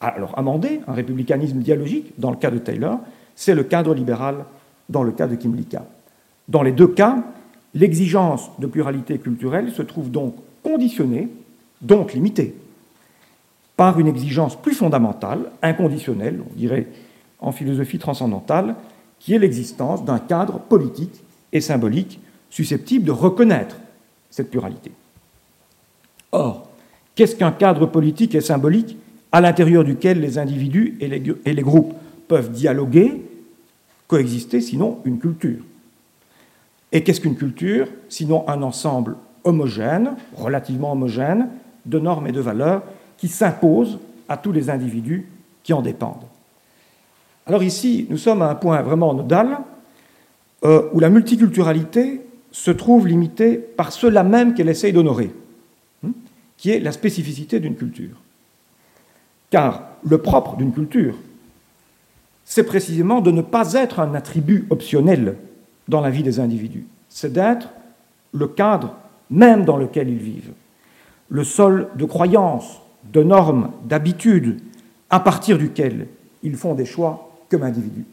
[0.00, 2.98] alors amendé, un républicanisme dialogique dans le cas de Taylor,
[3.34, 4.44] c'est le cadre libéral
[4.88, 5.84] dans le cas de Kimlicka.
[6.48, 7.22] Dans les deux cas,
[7.74, 11.28] l'exigence de pluralité culturelle se trouve donc conditionnée,
[11.80, 12.54] donc limitée,
[13.76, 16.86] par une exigence plus fondamentale, inconditionnelle, on dirait
[17.42, 18.76] en philosophie transcendantale,
[19.18, 23.76] qui est l'existence d'un cadre politique et symbolique susceptible de reconnaître
[24.30, 24.92] cette pluralité.
[26.32, 26.68] Or,
[27.14, 28.96] qu'est-ce qu'un cadre politique et symbolique
[29.30, 31.94] à l'intérieur duquel les individus et les, groupes
[32.28, 33.22] peuvent dialoguer,
[34.06, 35.62] coexister, sinon une culture?
[36.92, 41.48] Et qu'est-ce qu'une culture, sinon un ensemble homogène, relativement homogène,
[41.86, 42.82] de normes et de valeurs
[43.16, 45.26] qui s'imposent à tous les individus
[45.62, 46.26] qui en dépendent?
[47.46, 49.58] Alors ici, nous sommes à un point vraiment nodal
[50.64, 55.32] euh, où la multiculturalité se trouve limitée par cela même qu'elle essaye d'honorer
[56.62, 58.22] qui est la spécificité d'une culture.
[59.50, 61.16] Car le propre d'une culture,
[62.44, 65.38] c'est précisément de ne pas être un attribut optionnel
[65.88, 67.70] dans la vie des individus, c'est d'être
[68.32, 68.94] le cadre
[69.28, 70.52] même dans lequel ils vivent,
[71.30, 72.80] le sol de croyances,
[73.12, 74.60] de normes, d'habitudes,
[75.10, 76.06] à partir duquel
[76.44, 78.04] ils font des choix comme individus.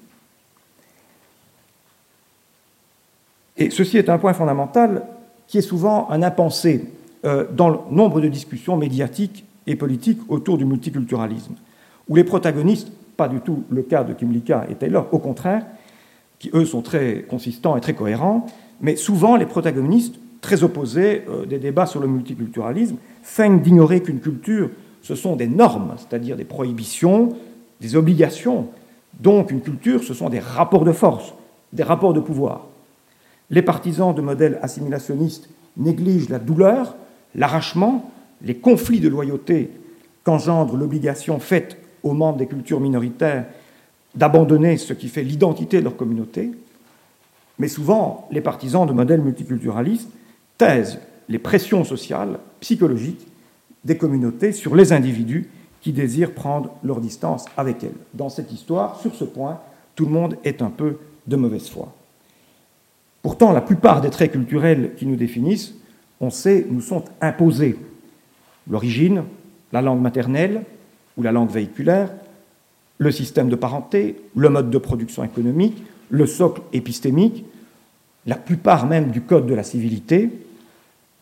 [3.58, 5.06] Et ceci est un point fondamental
[5.48, 6.86] qui est souvent un impensé
[7.26, 11.56] euh, dans nombre de discussions médiatiques et politiques autour du multiculturalisme,
[12.08, 15.66] où les protagonistes, pas du tout le cas de Kimlicka et Taylor, au contraire,
[16.38, 18.46] qui eux sont très consistants et très cohérents,
[18.82, 24.20] mais souvent les protagonistes, très opposés euh, des débats sur le multiculturalisme, feignent d'ignorer qu'une
[24.20, 24.70] culture,
[25.02, 27.30] ce sont des normes, c'est-à-dire des prohibitions,
[27.82, 28.68] des obligations.
[29.20, 31.34] Donc une culture, ce sont des rapports de force,
[31.74, 32.68] des rapports de pouvoir.
[33.50, 36.96] Les partisans de modèles assimilationnistes négligent la douleur
[37.36, 39.70] l'arrachement, les conflits de loyauté
[40.24, 43.46] qu'engendre l'obligation faite aux membres des cultures minoritaires
[44.16, 46.52] d'abandonner ce qui fait l'identité de leur communauté,
[47.60, 50.10] mais souvent les partisans de modèles multiculturalistes
[50.58, 53.28] taisent les pressions sociales, psychologiques
[53.86, 55.48] des communautés sur les individus
[55.82, 57.92] qui désirent prendre leur distance avec elles.
[58.14, 59.60] Dans cette histoire, sur ce point,
[59.96, 61.94] tout le monde est un peu de mauvaise foi.
[63.22, 65.74] Pourtant, la plupart des traits culturels qui nous définissent
[66.22, 67.78] on sait, nous sont imposés.
[68.70, 69.24] L'origine,
[69.72, 70.64] la langue maternelle
[71.18, 72.12] ou la langue véhiculaire,
[72.98, 77.46] le système de parenté, le mode de production économique, le socle épistémique,
[78.26, 80.30] la plupart même du code de la civilité,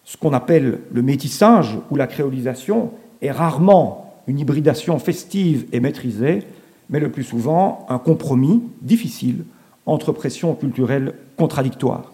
[0.03, 2.91] ce qu'on appelle le métissage ou la créolisation
[3.21, 6.43] est rarement une hybridation festive et maîtrisée,
[6.89, 9.45] mais le plus souvent un compromis difficile
[9.85, 12.11] entre pressions culturelles contradictoires.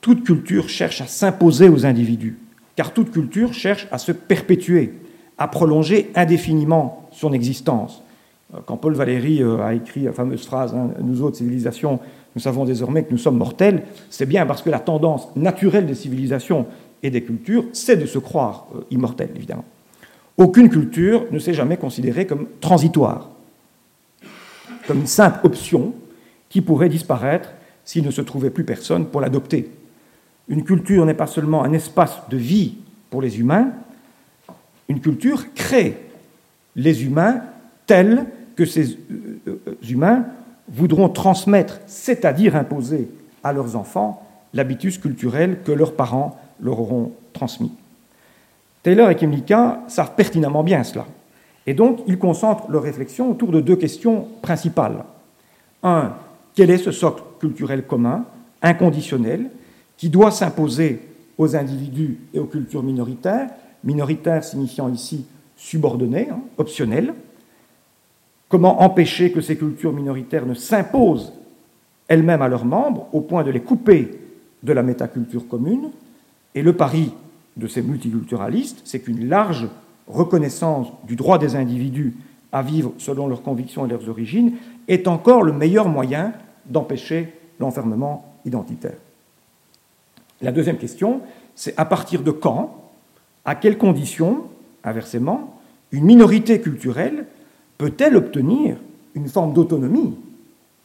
[0.00, 2.38] Toute culture cherche à s'imposer aux individus,
[2.76, 4.94] car toute culture cherche à se perpétuer,
[5.38, 8.02] à prolonger indéfiniment son existence.
[8.54, 12.00] Euh, quand Paul Valéry euh, a écrit la fameuse phrase hein, Nous autres civilisations,
[12.34, 15.94] nous savons désormais que nous sommes mortels, c'est bien parce que la tendance naturelle des
[15.94, 16.66] civilisations
[17.02, 19.64] et des cultures, c'est de se croire euh, immortel, évidemment.
[20.36, 23.30] Aucune culture ne s'est jamais considérée comme transitoire,
[24.86, 25.94] comme une simple option
[26.48, 27.50] qui pourrait disparaître
[27.84, 29.70] s'il ne se trouvait plus personne pour l'adopter.
[30.48, 32.74] Une culture n'est pas seulement un espace de vie
[33.10, 33.72] pour les humains,
[34.88, 35.96] une culture crée
[36.76, 37.42] les humains
[37.86, 38.26] tels
[38.56, 39.58] que ces euh, euh,
[39.88, 40.26] humains
[40.68, 43.08] voudront transmettre, c'est-à-dire imposer
[43.42, 47.72] à leurs enfants l'habitus culturel que leurs parents leur auront transmis.
[48.84, 51.06] Taylor et Kimlicka savent pertinemment bien cela.
[51.66, 55.04] Et donc, ils concentrent leur réflexion autour de deux questions principales.
[55.82, 56.12] Un,
[56.54, 58.26] quel est ce socle culturel commun,
[58.62, 59.50] inconditionnel,
[59.96, 61.00] qui doit s'imposer
[61.38, 63.48] aux individus et aux cultures minoritaires,
[63.82, 65.24] minoritaires signifiant ici
[65.56, 67.14] subordonnés, hein, optionnels.
[68.50, 71.32] Comment empêcher que ces cultures minoritaires ne s'imposent
[72.06, 74.10] elles-mêmes à leurs membres au point de les couper
[74.62, 75.90] de la métaculture commune?
[76.54, 77.12] Et le pari
[77.56, 79.68] de ces multiculturalistes, c'est qu'une large
[80.06, 82.14] reconnaissance du droit des individus
[82.52, 84.54] à vivre selon leurs convictions et leurs origines
[84.88, 86.32] est encore le meilleur moyen
[86.66, 88.96] d'empêcher l'enfermement identitaire.
[90.42, 91.20] La deuxième question,
[91.54, 92.90] c'est à partir de quand,
[93.44, 94.44] à quelles conditions,
[94.82, 95.60] inversement,
[95.92, 97.26] une minorité culturelle
[97.78, 98.76] peut-elle obtenir
[99.14, 100.16] une forme d'autonomie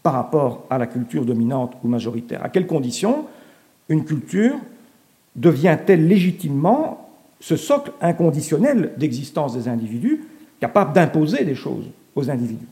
[0.04, 2.44] par rapport à la culture dominante ou majoritaire?
[2.44, 3.26] À quelles conditions
[3.90, 4.56] une culture
[5.36, 7.10] devient-elle légitimement
[7.40, 10.24] ce socle inconditionnel d'existence des individus,
[10.60, 12.68] capable d'imposer des choses aux individus?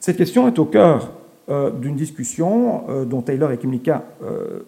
[0.00, 1.10] Cette question est au cœur
[1.48, 4.60] euh, d'une discussion euh, dont Taylor et Kimlicka euh,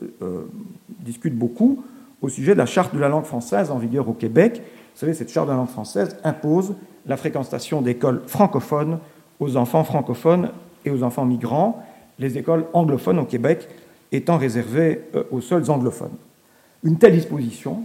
[1.01, 1.83] discutent beaucoup
[2.23, 4.63] au sujet de la charte de la langue française en vigueur au Québec.
[4.95, 6.75] Vous savez, cette charte de la langue française impose
[7.07, 8.99] la fréquentation d'écoles francophones
[9.41, 10.51] aux enfants francophones
[10.85, 11.85] et aux enfants migrants,
[12.21, 13.69] les écoles anglophones au Québec
[14.13, 16.17] étant réservées aux seuls anglophones.
[16.85, 17.85] Une telle disposition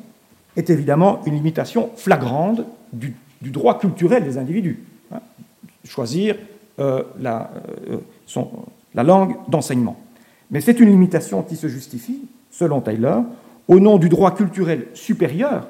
[0.55, 4.79] est évidemment une limitation flagrante du, droit culturel des individus.
[5.11, 5.19] Hein.
[5.83, 6.35] choisir
[6.79, 7.51] euh, la,
[7.89, 7.97] euh,
[8.93, 9.99] la langue d'enseignement.
[10.51, 12.21] Mais c'est une limitation qui se justifie,
[12.51, 13.23] selon Taylor,
[13.67, 15.67] au nom du droit culturel supérieur,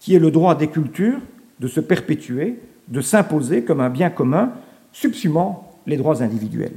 [0.00, 1.20] qui est le droit des cultures
[1.60, 2.58] de se perpétuer,
[2.88, 4.52] de s'imposer comme un bien commun,
[4.92, 6.72] subsumant les droits individuels.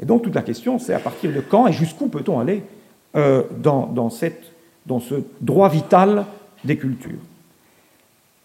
[0.00, 2.62] Et donc toute la question, c'est à partir de quand et jusqu'où peut-on aller
[3.16, 4.52] euh, dans, cette
[4.88, 6.24] dans ce droit vital
[6.64, 7.20] des cultures.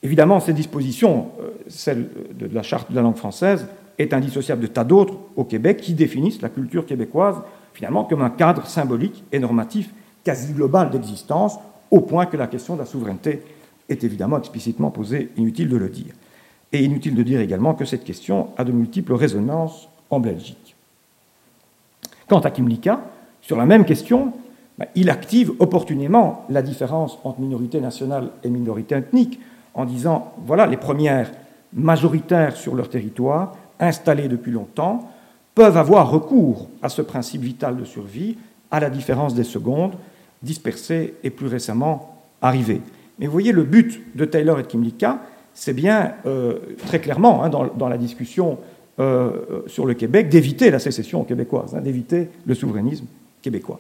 [0.04, 3.68] Évidemment, cette disposition, euh, celle de la charte de la langue française,
[3.98, 7.38] est indissociable de tas d'autres au Québec qui définissent la culture québécoise
[7.74, 9.90] finalement comme un cadre symbolique et normatif
[10.24, 11.58] quasi global d'existence,
[11.92, 13.42] au point que la question de la souveraineté
[13.90, 16.14] est évidemment explicitement posée, inutile de le dire.
[16.72, 20.76] Et inutile de dire également que cette question a de multiples résonances en Belgique.
[22.28, 23.02] Quant à Kimlicka,
[23.42, 24.34] sur la même question,
[24.78, 29.40] ben, il active opportunément la différence entre minorité nationale et minorité ethnique
[29.74, 31.32] en disant voilà, les premières
[31.74, 35.10] majoritaires sur leur territoire, installées depuis longtemps,
[35.56, 38.38] peuvent avoir recours à ce principe vital de survie,
[38.72, 39.94] à la différence des secondes,
[40.42, 42.82] dispersées et plus récemment arrivées.
[43.20, 45.20] Mais vous voyez, le but de Taylor et de Kimlicka,
[45.54, 46.58] c'est bien euh,
[46.88, 48.58] très clairement, hein, dans, la discussion
[49.00, 53.06] euh, sur le Québec, d'éviter la sécession québécoise, hein, d'éviter le souverainisme
[53.42, 53.80] québécois.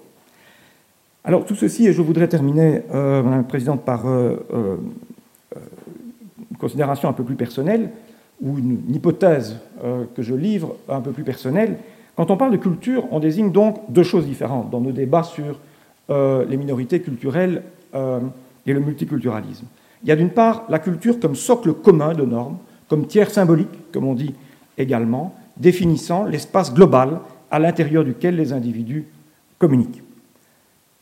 [1.26, 4.76] Alors tout ceci, et je voudrais terminer, euh, Madame la Présidente, par euh, euh,
[6.52, 7.92] une considération un peu plus personnelle,
[8.42, 9.58] ou une, hypothèse
[10.16, 11.78] que je livre un peu plus personnelle.
[12.18, 15.60] Quand on parle de culture, on désigne donc deux choses différentes dans nos débats sur
[16.10, 17.62] les minorités culturelles
[17.94, 19.66] et le multiculturalisme.
[20.04, 22.58] Il y a d'une part la culture comme socle commun de normes,
[22.90, 24.34] comme tiers symbolique, comme on dit
[24.78, 27.20] également, définissant l'espace global
[27.50, 29.06] à l'intérieur duquel les individus
[29.58, 30.03] communiquent.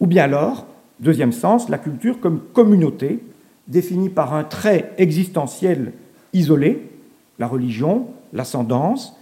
[0.02, 0.66] Ou bien alors,
[0.99, 3.20] deuxième sens, la culture comme communauté,
[3.68, 5.93] définie par un trait existentiel
[6.34, 6.89] isolé,
[7.38, 9.16] la religion, l'ascendance,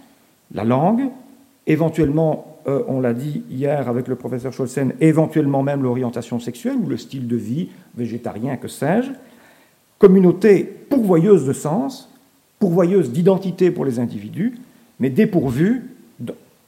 [0.53, 1.09] la langue,
[1.67, 6.87] éventuellement, euh, on l'a dit hier avec le professeur Scholzen, éventuellement même l'orientation sexuelle ou
[6.87, 9.11] le style de vie végétarien, que sais-je,
[9.97, 12.09] communauté pourvoyeuse de sens,
[12.57, 14.57] pourvoyeuse d'identité pour les individus,
[14.99, 15.89] mais dépourvue,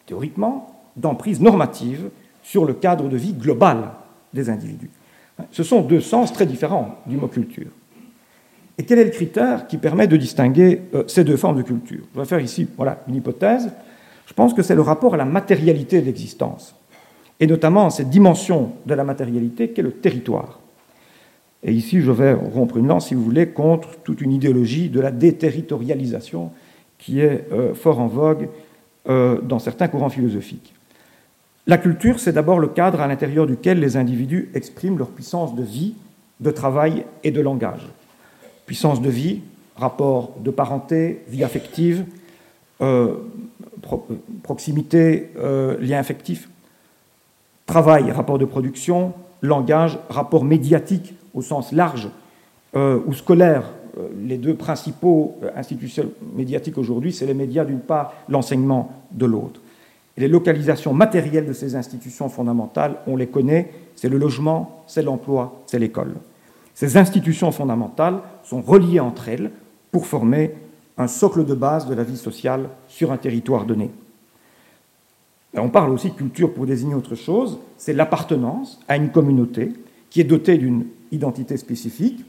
[0.06, 2.10] théoriquement, d'emprise normative
[2.44, 3.92] sur le cadre de vie global
[4.34, 4.90] des individus.
[5.52, 7.70] Ce sont deux sens très différents du mot culture.
[8.78, 12.04] Et quel est le critère qui permet de distinguer euh, ces deux formes de culture?
[12.14, 13.70] Je vais faire ici voilà, une hypothèse.
[14.26, 16.74] Je pense que c'est le rapport à la matérialité de l'existence,
[17.40, 20.60] et notamment cette dimension de la matérialité qu'est le territoire.
[21.64, 25.00] Et ici, je vais rompre une lance, si vous voulez, contre toute une idéologie de
[25.00, 26.52] la déterritorialisation
[26.98, 28.48] qui est euh, fort en vogue
[29.10, 30.74] euh, dans certains courants philosophiques.
[31.68, 35.62] La culture, c'est d'abord le cadre à l'intérieur duquel les individus expriment leur puissance de
[35.62, 35.94] vie,
[36.40, 37.88] de travail et de langage.
[38.66, 39.42] Puissance de vie,
[39.76, 42.06] rapport de parenté, vie affective,
[42.82, 43.16] euh,
[44.42, 46.50] proximité, euh, lien affectif.
[47.68, 52.10] Travail, rapport de production, langage, rapport médiatique au sens large
[52.76, 53.64] euh, ou scolaire.
[54.24, 59.60] Les deux principaux institutions médiatiques aujourd'hui, c'est les médias d'une part, l'enseignement de l'autre
[60.22, 65.64] les localisations matérielles de ces institutions fondamentales, on les connaît, c'est le logement, c'est l'emploi,
[65.66, 66.14] c'est l'école.
[66.76, 69.50] Ces institutions fondamentales sont reliées entre elles
[69.92, 70.52] pour former
[71.00, 73.90] un socle de base de la vie sociale sur un territoire donné.
[75.56, 79.74] on parle aussi de culture pour désigner autre chose, c'est l'appartenance à une communauté
[80.12, 82.24] qui est dotée d'une identité spécifique,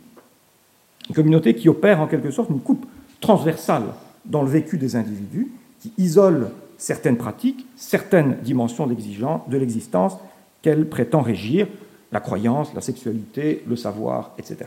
[1.10, 2.86] une communauté qui opère en quelque sorte une coupe
[3.20, 3.84] transversale
[4.24, 10.16] dans le vécu des individus qui isole certaines pratiques, certaines dimensions de l'existence
[10.62, 11.66] qu'elle prétend régir,
[12.12, 14.64] la croyance, la sexualité, le savoir, etc.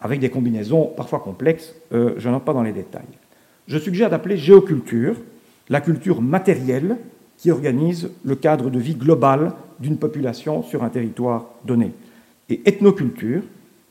[0.00, 3.02] Avec des combinaisons parfois complexes, euh, je n'entre pas dans les détails.
[3.68, 5.16] Je suggère d'appeler géoculture
[5.68, 6.96] la culture matérielle
[7.38, 11.92] qui organise le cadre de vie global d'une population sur un territoire donné.
[12.48, 13.42] Et ethnoculture,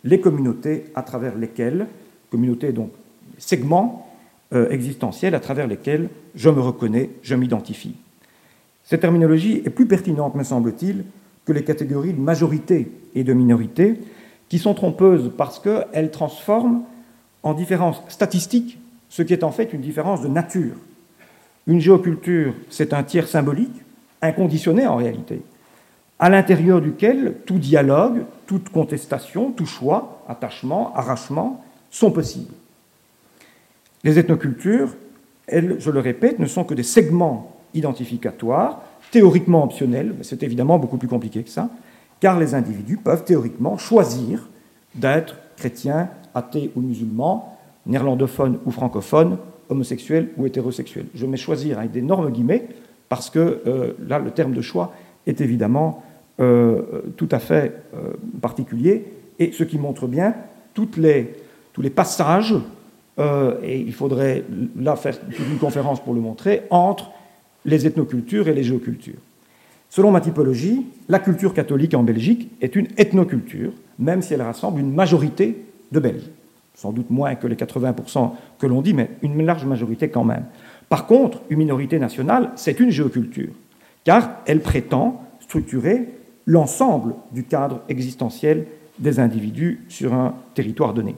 [0.03, 1.87] les communautés à travers lesquelles,
[2.29, 2.91] communautés donc
[3.37, 4.08] segments
[4.53, 7.95] euh, existentiels à travers lesquels je me reconnais, je m'identifie.
[8.83, 11.03] Cette terminologie est plus pertinente, me semble-t-il,
[11.45, 13.99] que les catégories de majorité et de minorité,
[14.49, 16.81] qui sont trompeuses parce qu'elles transforment
[17.43, 18.79] en différence statistique
[19.09, 20.75] ce qui est en fait une différence de nature.
[21.67, 23.81] Une géoculture, c'est un tiers symbolique,
[24.21, 25.41] inconditionné en réalité,
[26.19, 32.53] à l'intérieur duquel tout dialogue, toute contestation, tout choix, attachement, arrachement sont possibles.
[34.03, 34.95] Les ethnocultures,
[35.47, 38.81] elles, je le répète, ne sont que des segments identificatoires,
[39.11, 41.69] théoriquement optionnels, mais c'est évidemment beaucoup plus compliqué que ça,
[42.19, 44.49] car les individus peuvent théoriquement choisir
[44.95, 49.37] d'être chrétiens, athées ou musulmans, néerlandophones ou francophones,
[49.69, 51.05] homosexuels ou hétérosexuels.
[51.13, 52.67] Je mets choisir avec d'énormes guillemets,
[53.07, 54.93] parce que euh, là, le terme de choix
[55.25, 56.03] est évidemment
[56.39, 56.81] euh,
[57.17, 59.05] tout à fait euh, particulier,
[59.39, 60.35] et ce qui montre bien
[60.73, 62.55] tous les passages,
[63.19, 64.43] et il faudrait
[64.77, 65.17] là faire
[65.51, 67.11] une conférence pour le montrer, entre
[67.65, 69.19] les ethnocultures et les géocultures.
[69.89, 74.79] Selon ma typologie, la culture catholique en Belgique est une ethnoculture, même si elle rassemble
[74.79, 76.29] une majorité de Belges.
[76.75, 80.45] Sans doute moins que les 80% que l'on dit, mais une large majorité quand même.
[80.87, 83.51] Par contre, une minorité nationale, c'est une géoculture,
[84.03, 86.07] car elle prétend structurer
[86.45, 88.65] l'ensemble du cadre existentiel
[88.99, 91.15] des individus sur un territoire donné.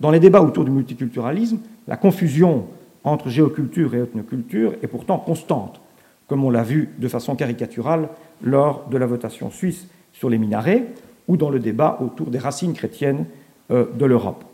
[0.00, 2.66] Dans les débats autour du multiculturalisme, la confusion
[3.02, 5.80] entre géoculture et ethnoculture est pourtant constante,
[6.28, 8.08] comme on l'a vu de façon caricaturale
[8.42, 10.86] lors de la votation suisse sur les minarets
[11.26, 13.24] ou dans le débat autour des racines chrétiennes
[13.70, 14.44] euh, de l'Europe.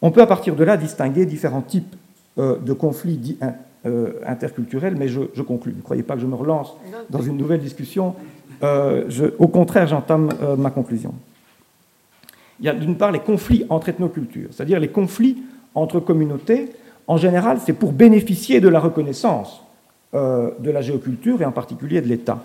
[0.00, 1.94] On peut à partir de là distinguer différents types
[2.38, 3.38] euh, de conflits
[3.84, 5.74] euh, interculturels, mais je, conclue.
[5.76, 6.74] Ne croyez pas que je me relance
[7.10, 8.14] dans une nouvelle discussion.
[8.62, 11.14] au contraire, j'entame ma conclusion.
[12.60, 15.38] Il y a d'une part les conflits entre ethnocultures, c'est-à-dire les conflits
[15.74, 16.70] entre communautés
[17.10, 19.64] en général, c'est pour bénéficier de la reconnaissance
[20.14, 22.38] euh, de la géoculture et en particulier de l'État.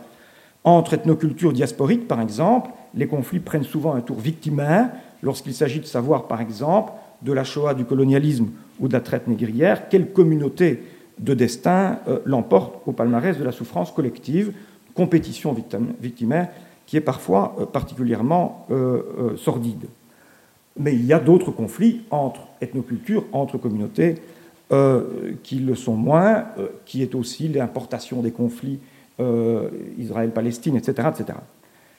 [0.63, 4.89] Entre ethnocultures diasporiques, par exemple, les conflits prennent souvent un tour victimaire
[5.21, 8.47] lorsqu'il s'agit de savoir, par exemple, de la Shoah, du colonialisme
[8.79, 10.81] ou de la traite négrière, quelle communauté
[11.19, 14.51] de destin euh, l'emporte au palmarès de la souffrance collective,
[14.95, 15.55] compétition
[16.01, 16.49] victimaire
[16.87, 18.65] qui est parfois euh, particulièrement
[19.37, 19.85] sordide.
[20.77, 24.15] Mais il y a d'autres conflits entre ethnocultures, entre communautés
[24.71, 28.79] euh, qui le sont moins, euh, qui est aussi l'importation des conflits
[29.19, 29.69] euh,
[29.99, 31.37] Israël-Palestine, etc., etc.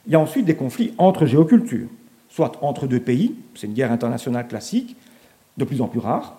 [0.07, 1.89] Il y a ensuite des conflits entre géocultures,
[2.29, 4.97] soit entre deux pays, c'est une guerre internationale classique,
[5.57, 6.37] de plus en plus rare,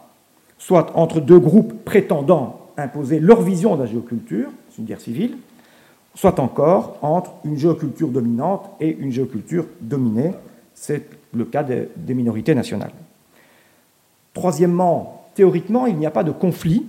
[0.57, 5.37] soit entre deux groupes prétendant imposer leur vision de la géoculture, c'est une guerre civile,
[6.13, 10.33] soit encore entre une géoculture dominante et une géoculture dominée,
[10.73, 12.93] c'est le cas des, minorités nationales.
[14.33, 16.85] Troisièmement, théoriquement, il n'y a pas de conflit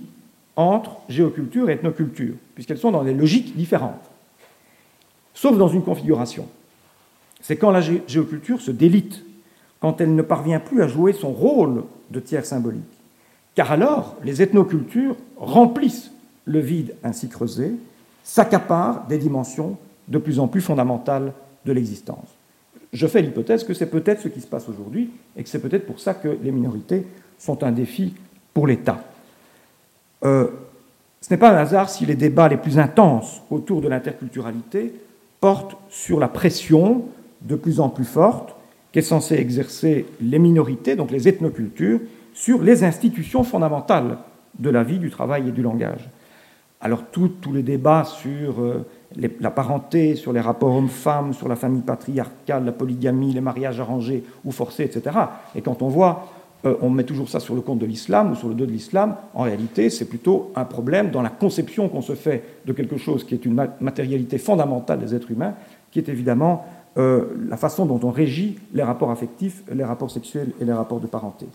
[0.55, 4.09] entre géoculture et ethnoculture, puisqu'elles sont dans des logiques différentes,
[5.33, 6.47] sauf dans une configuration.
[7.41, 9.23] C'est quand la géoculture se délite,
[9.79, 12.83] quand elle ne parvient plus à jouer son rôle de tiers symbolique.
[13.55, 16.11] Car alors, les ethnocultures remplissent
[16.45, 17.73] le vide ainsi creusé,
[18.23, 19.77] s'accaparent des dimensions
[20.07, 21.33] de plus en plus fondamentales
[21.65, 22.38] de l'existence.
[22.91, 25.85] Je fais l'hypothèse que c'est peut-être ce qui se passe aujourd'hui et que c'est peut-être
[25.85, 27.05] pour ça que les minorités
[27.37, 28.13] sont un défi
[28.53, 29.03] pour l'État.
[30.25, 30.47] Euh,
[31.21, 34.93] ce n'est pas un hasard si les débats les plus intenses autour de l'interculturalité
[35.39, 37.05] portent sur la pression
[37.41, 38.55] de plus en plus forte
[38.91, 41.99] qu'est censée exercer les minorités, donc les ethnocultures,
[42.33, 44.17] sur les institutions fondamentales
[44.57, 46.09] de la vie, du travail et du langage.
[46.81, 48.85] Alors tous les débats sur euh,
[49.39, 54.23] la parenté, sur les rapports hommes-femmes, sur la famille patriarcale, la polygamie, les mariages arrangés
[54.45, 55.17] ou forcés, etc.
[55.55, 56.27] Et quand on voit
[56.65, 58.71] euh, on met toujours ça sur le compte de l'islam ou sur le dos de
[58.71, 59.15] l'islam.
[59.33, 63.23] En réalité, c'est plutôt un problème dans la conception qu'on se fait de quelque chose
[63.23, 65.53] qui est une matérialité fondamentale des êtres humains,
[65.91, 66.65] qui est évidemment
[66.97, 70.99] euh, la façon dont on régit les rapports affectifs, les rapports sexuels et les rapports
[70.99, 71.45] de parenté.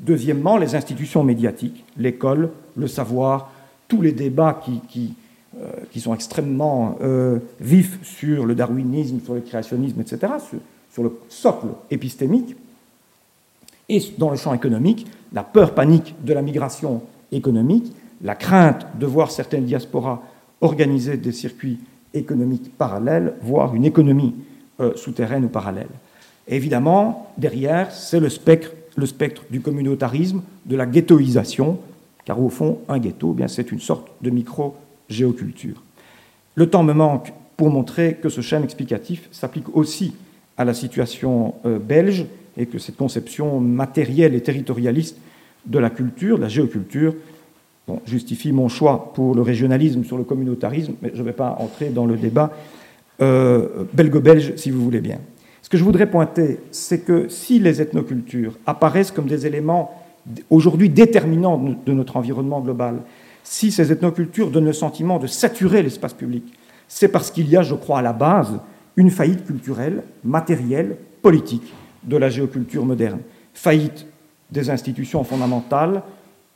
[0.00, 3.52] Deuxièmement, les institutions médiatiques, l'école, le savoir,
[3.88, 4.60] tous les débats
[4.90, 5.14] qui,
[5.60, 6.96] euh, sont extrêmement
[7.60, 10.34] vifs sur le darwinisme, sur le créationnisme, etc.,
[10.92, 12.54] sur le socle épistémique,
[13.88, 19.06] et dans le champ économique, la peur panique de la migration économique la crainte de
[19.06, 20.22] voir certaines diasporas
[20.60, 21.78] organiser des circuits
[22.14, 24.34] économiques parallèles, voire une économie
[24.80, 25.88] euh, souterraine ou parallèle.
[26.46, 31.78] évidemment, derrière, c'est le spectre, le spectre du communautarisme, de la ghettoisation,
[32.28, 35.82] car au fond, un ghetto, eh c'est une sorte de micro-géoculture.
[36.56, 40.12] Le temps me manque pour montrer que ce schéma explicatif s'applique aussi
[40.58, 42.26] à la situation euh, belge
[42.58, 45.16] et que cette conception matérielle et territorialiste
[45.64, 47.14] de la culture, de la géoculture,
[48.04, 51.88] justifie mon choix pour le régionalisme sur le communautarisme, mais je ne vais pas entrer
[51.88, 52.52] dans le débat
[53.22, 55.18] euh, belgo-belge, si vous voulez bien.
[55.62, 59.94] Ce que je voudrais pointer, c'est que si les ethnocultures apparaissent comme des éléments
[60.50, 63.00] aujourd'hui déterminants de notre environnement global,
[63.44, 66.44] si ces ethnocultures donnent le sentiment de saturer l'espace public,
[66.86, 68.60] c'est parce qu'il y a, je crois, à la base,
[68.96, 71.72] une faillite culturelle, matérielle, politique
[72.04, 73.20] de la géoculture moderne.
[73.54, 74.06] Faillite
[74.50, 76.02] des institutions fondamentales,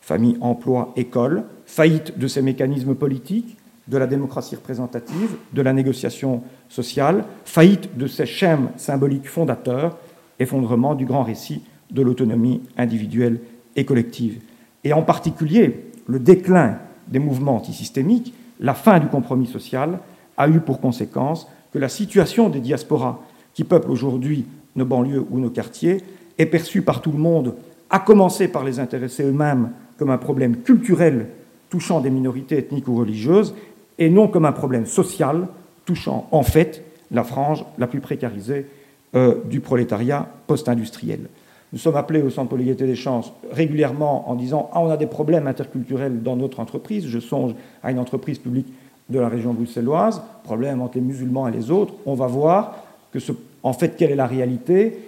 [0.00, 3.56] famille, emploi, école, faillite de ces mécanismes politiques,
[3.88, 9.98] de la démocratie représentative, de la négociation sociale, faillite de ces schèmes symboliques fondateurs,
[10.38, 13.40] effondrement du grand récit de l'autonomie individuelle
[13.76, 14.40] et collective.
[14.84, 19.98] Et en particulier, le déclin des mouvements antisystémiques, la fin du compromis social,
[20.36, 23.20] a eu pour conséquence que la situation des diasporas
[23.54, 24.46] qui peuplent aujourd'hui
[24.76, 25.98] nos banlieues ou nos quartiers
[26.38, 27.54] est perçue par tout le monde,
[27.90, 31.28] à commencer par les intéressés eux-mêmes, comme un problème culturel
[31.68, 33.54] touchant des minorités ethniques ou religieuses,
[33.98, 35.48] et non comme un problème social
[35.84, 38.66] touchant en fait la frange la plus précarisée
[39.14, 41.28] euh, du prolétariat post-industriel.
[41.72, 44.96] Nous sommes appelés au Centre pour l'égalité des chances régulièrement en disant Ah, on a
[44.96, 47.06] des problèmes interculturels dans notre entreprise.
[47.06, 48.66] Je songe à une entreprise publique
[49.08, 51.94] de la région bruxelloise, problème entre les musulmans et les autres.
[52.06, 52.76] On va voir
[53.12, 53.18] que,
[53.62, 54.98] en fait, quelle est la réalité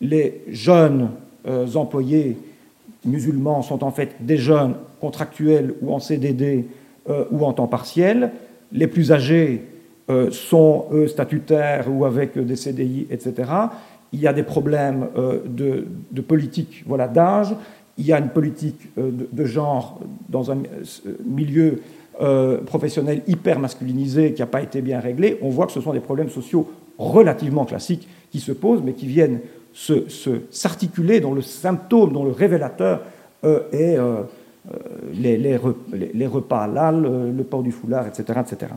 [0.00, 1.10] Les jeunes
[1.46, 2.38] euh, employés
[3.04, 6.66] musulmans sont en fait des jeunes contractuels ou en CDD
[7.10, 8.30] euh, ou en temps partiel.
[8.72, 9.64] Les plus âgés
[10.08, 13.50] euh, sont, eux, statutaires ou avec des CDI, etc.
[14.12, 17.54] Il y a des problèmes euh, de, politique voilà, d'âge.
[17.98, 20.00] Il y a une politique de, genre
[20.30, 20.58] dans un
[21.26, 21.82] milieu
[22.64, 25.38] professionnel hyper masculinisé qui n'a pas été bien réglé.
[25.42, 29.06] On voit que ce sont des problèmes sociaux relativement classiques qui se posent, mais qui
[29.06, 29.40] viennent
[30.50, 33.02] s'articuler, dont le symptôme, dont le révélateur
[33.44, 33.98] est
[34.70, 34.76] euh,
[35.12, 38.40] les, repas halal, le port du foulard, etc.
[38.40, 38.72] etc.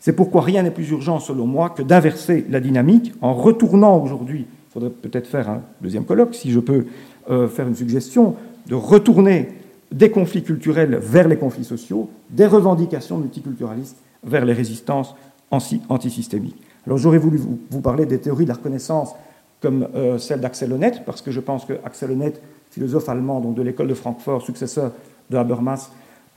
[0.00, 4.46] C'est pourquoi rien n'est plus urgent, selon moi, que d'inverser la dynamique en retournant aujourd'hui,
[4.48, 6.86] il faudrait peut-être faire un deuxième colloque, si je peux
[7.30, 8.34] euh, faire une suggestion,
[8.66, 9.48] de retourner
[9.92, 15.14] des conflits culturels vers les conflits sociaux, des revendications multiculturalistes vers les résistances
[15.50, 16.56] antisystémiques.
[16.86, 17.38] Alors j'aurais voulu
[17.70, 19.14] vous, parler des théories de la reconnaissance
[19.60, 22.40] comme euh, celle d'Axel Honneth, parce que je pense que Axel Honneth
[22.70, 24.92] philosophe allemand, de l'école de Francfort, successeur
[25.28, 25.90] de Habermas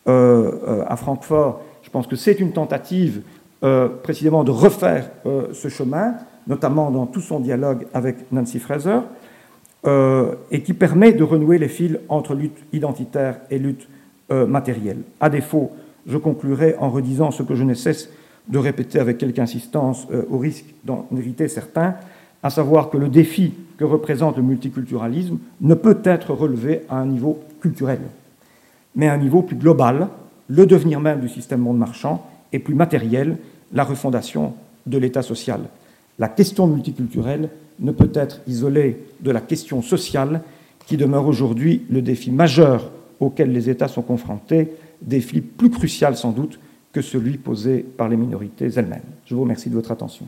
[0.09, 1.61] euh, à Francfort.
[1.83, 3.21] Je pense que c'est une tentative
[3.63, 5.09] euh, précisément de refaire
[5.53, 6.15] ce chemin,
[6.47, 8.99] notamment dans tout son dialogue avec Nancy Fraser,
[10.51, 13.87] et qui permet de renouer les fils entre lutte identitaire et lutte
[14.29, 14.99] matérielle.
[15.19, 15.71] À défaut,
[16.07, 18.09] je conclurai en redisant ce que je ne cesse
[18.47, 21.95] de répéter avec quelque insistance au risque d'en éviter certains,
[22.43, 27.05] à savoir que le défi que représente le multiculturalisme ne peut être relevé à un
[27.05, 27.99] niveau culturel,
[28.95, 30.09] mais à un niveau plus global,
[30.49, 33.37] le devenir même du système monde marchand, et plus matériel,
[33.73, 34.53] la refondation
[34.85, 35.61] de l'État social.
[36.19, 37.49] La question multiculturelle
[37.79, 40.41] ne peut être isolée de la question sociale
[40.85, 44.71] qui demeure aujourd'hui le défi majeur auquel les États sont confrontés,
[45.01, 46.59] défi plus crucial sans doute
[46.91, 49.01] que celui posé par les minorités elles-mêmes.
[49.25, 50.25] Je vous remercie de votre attention.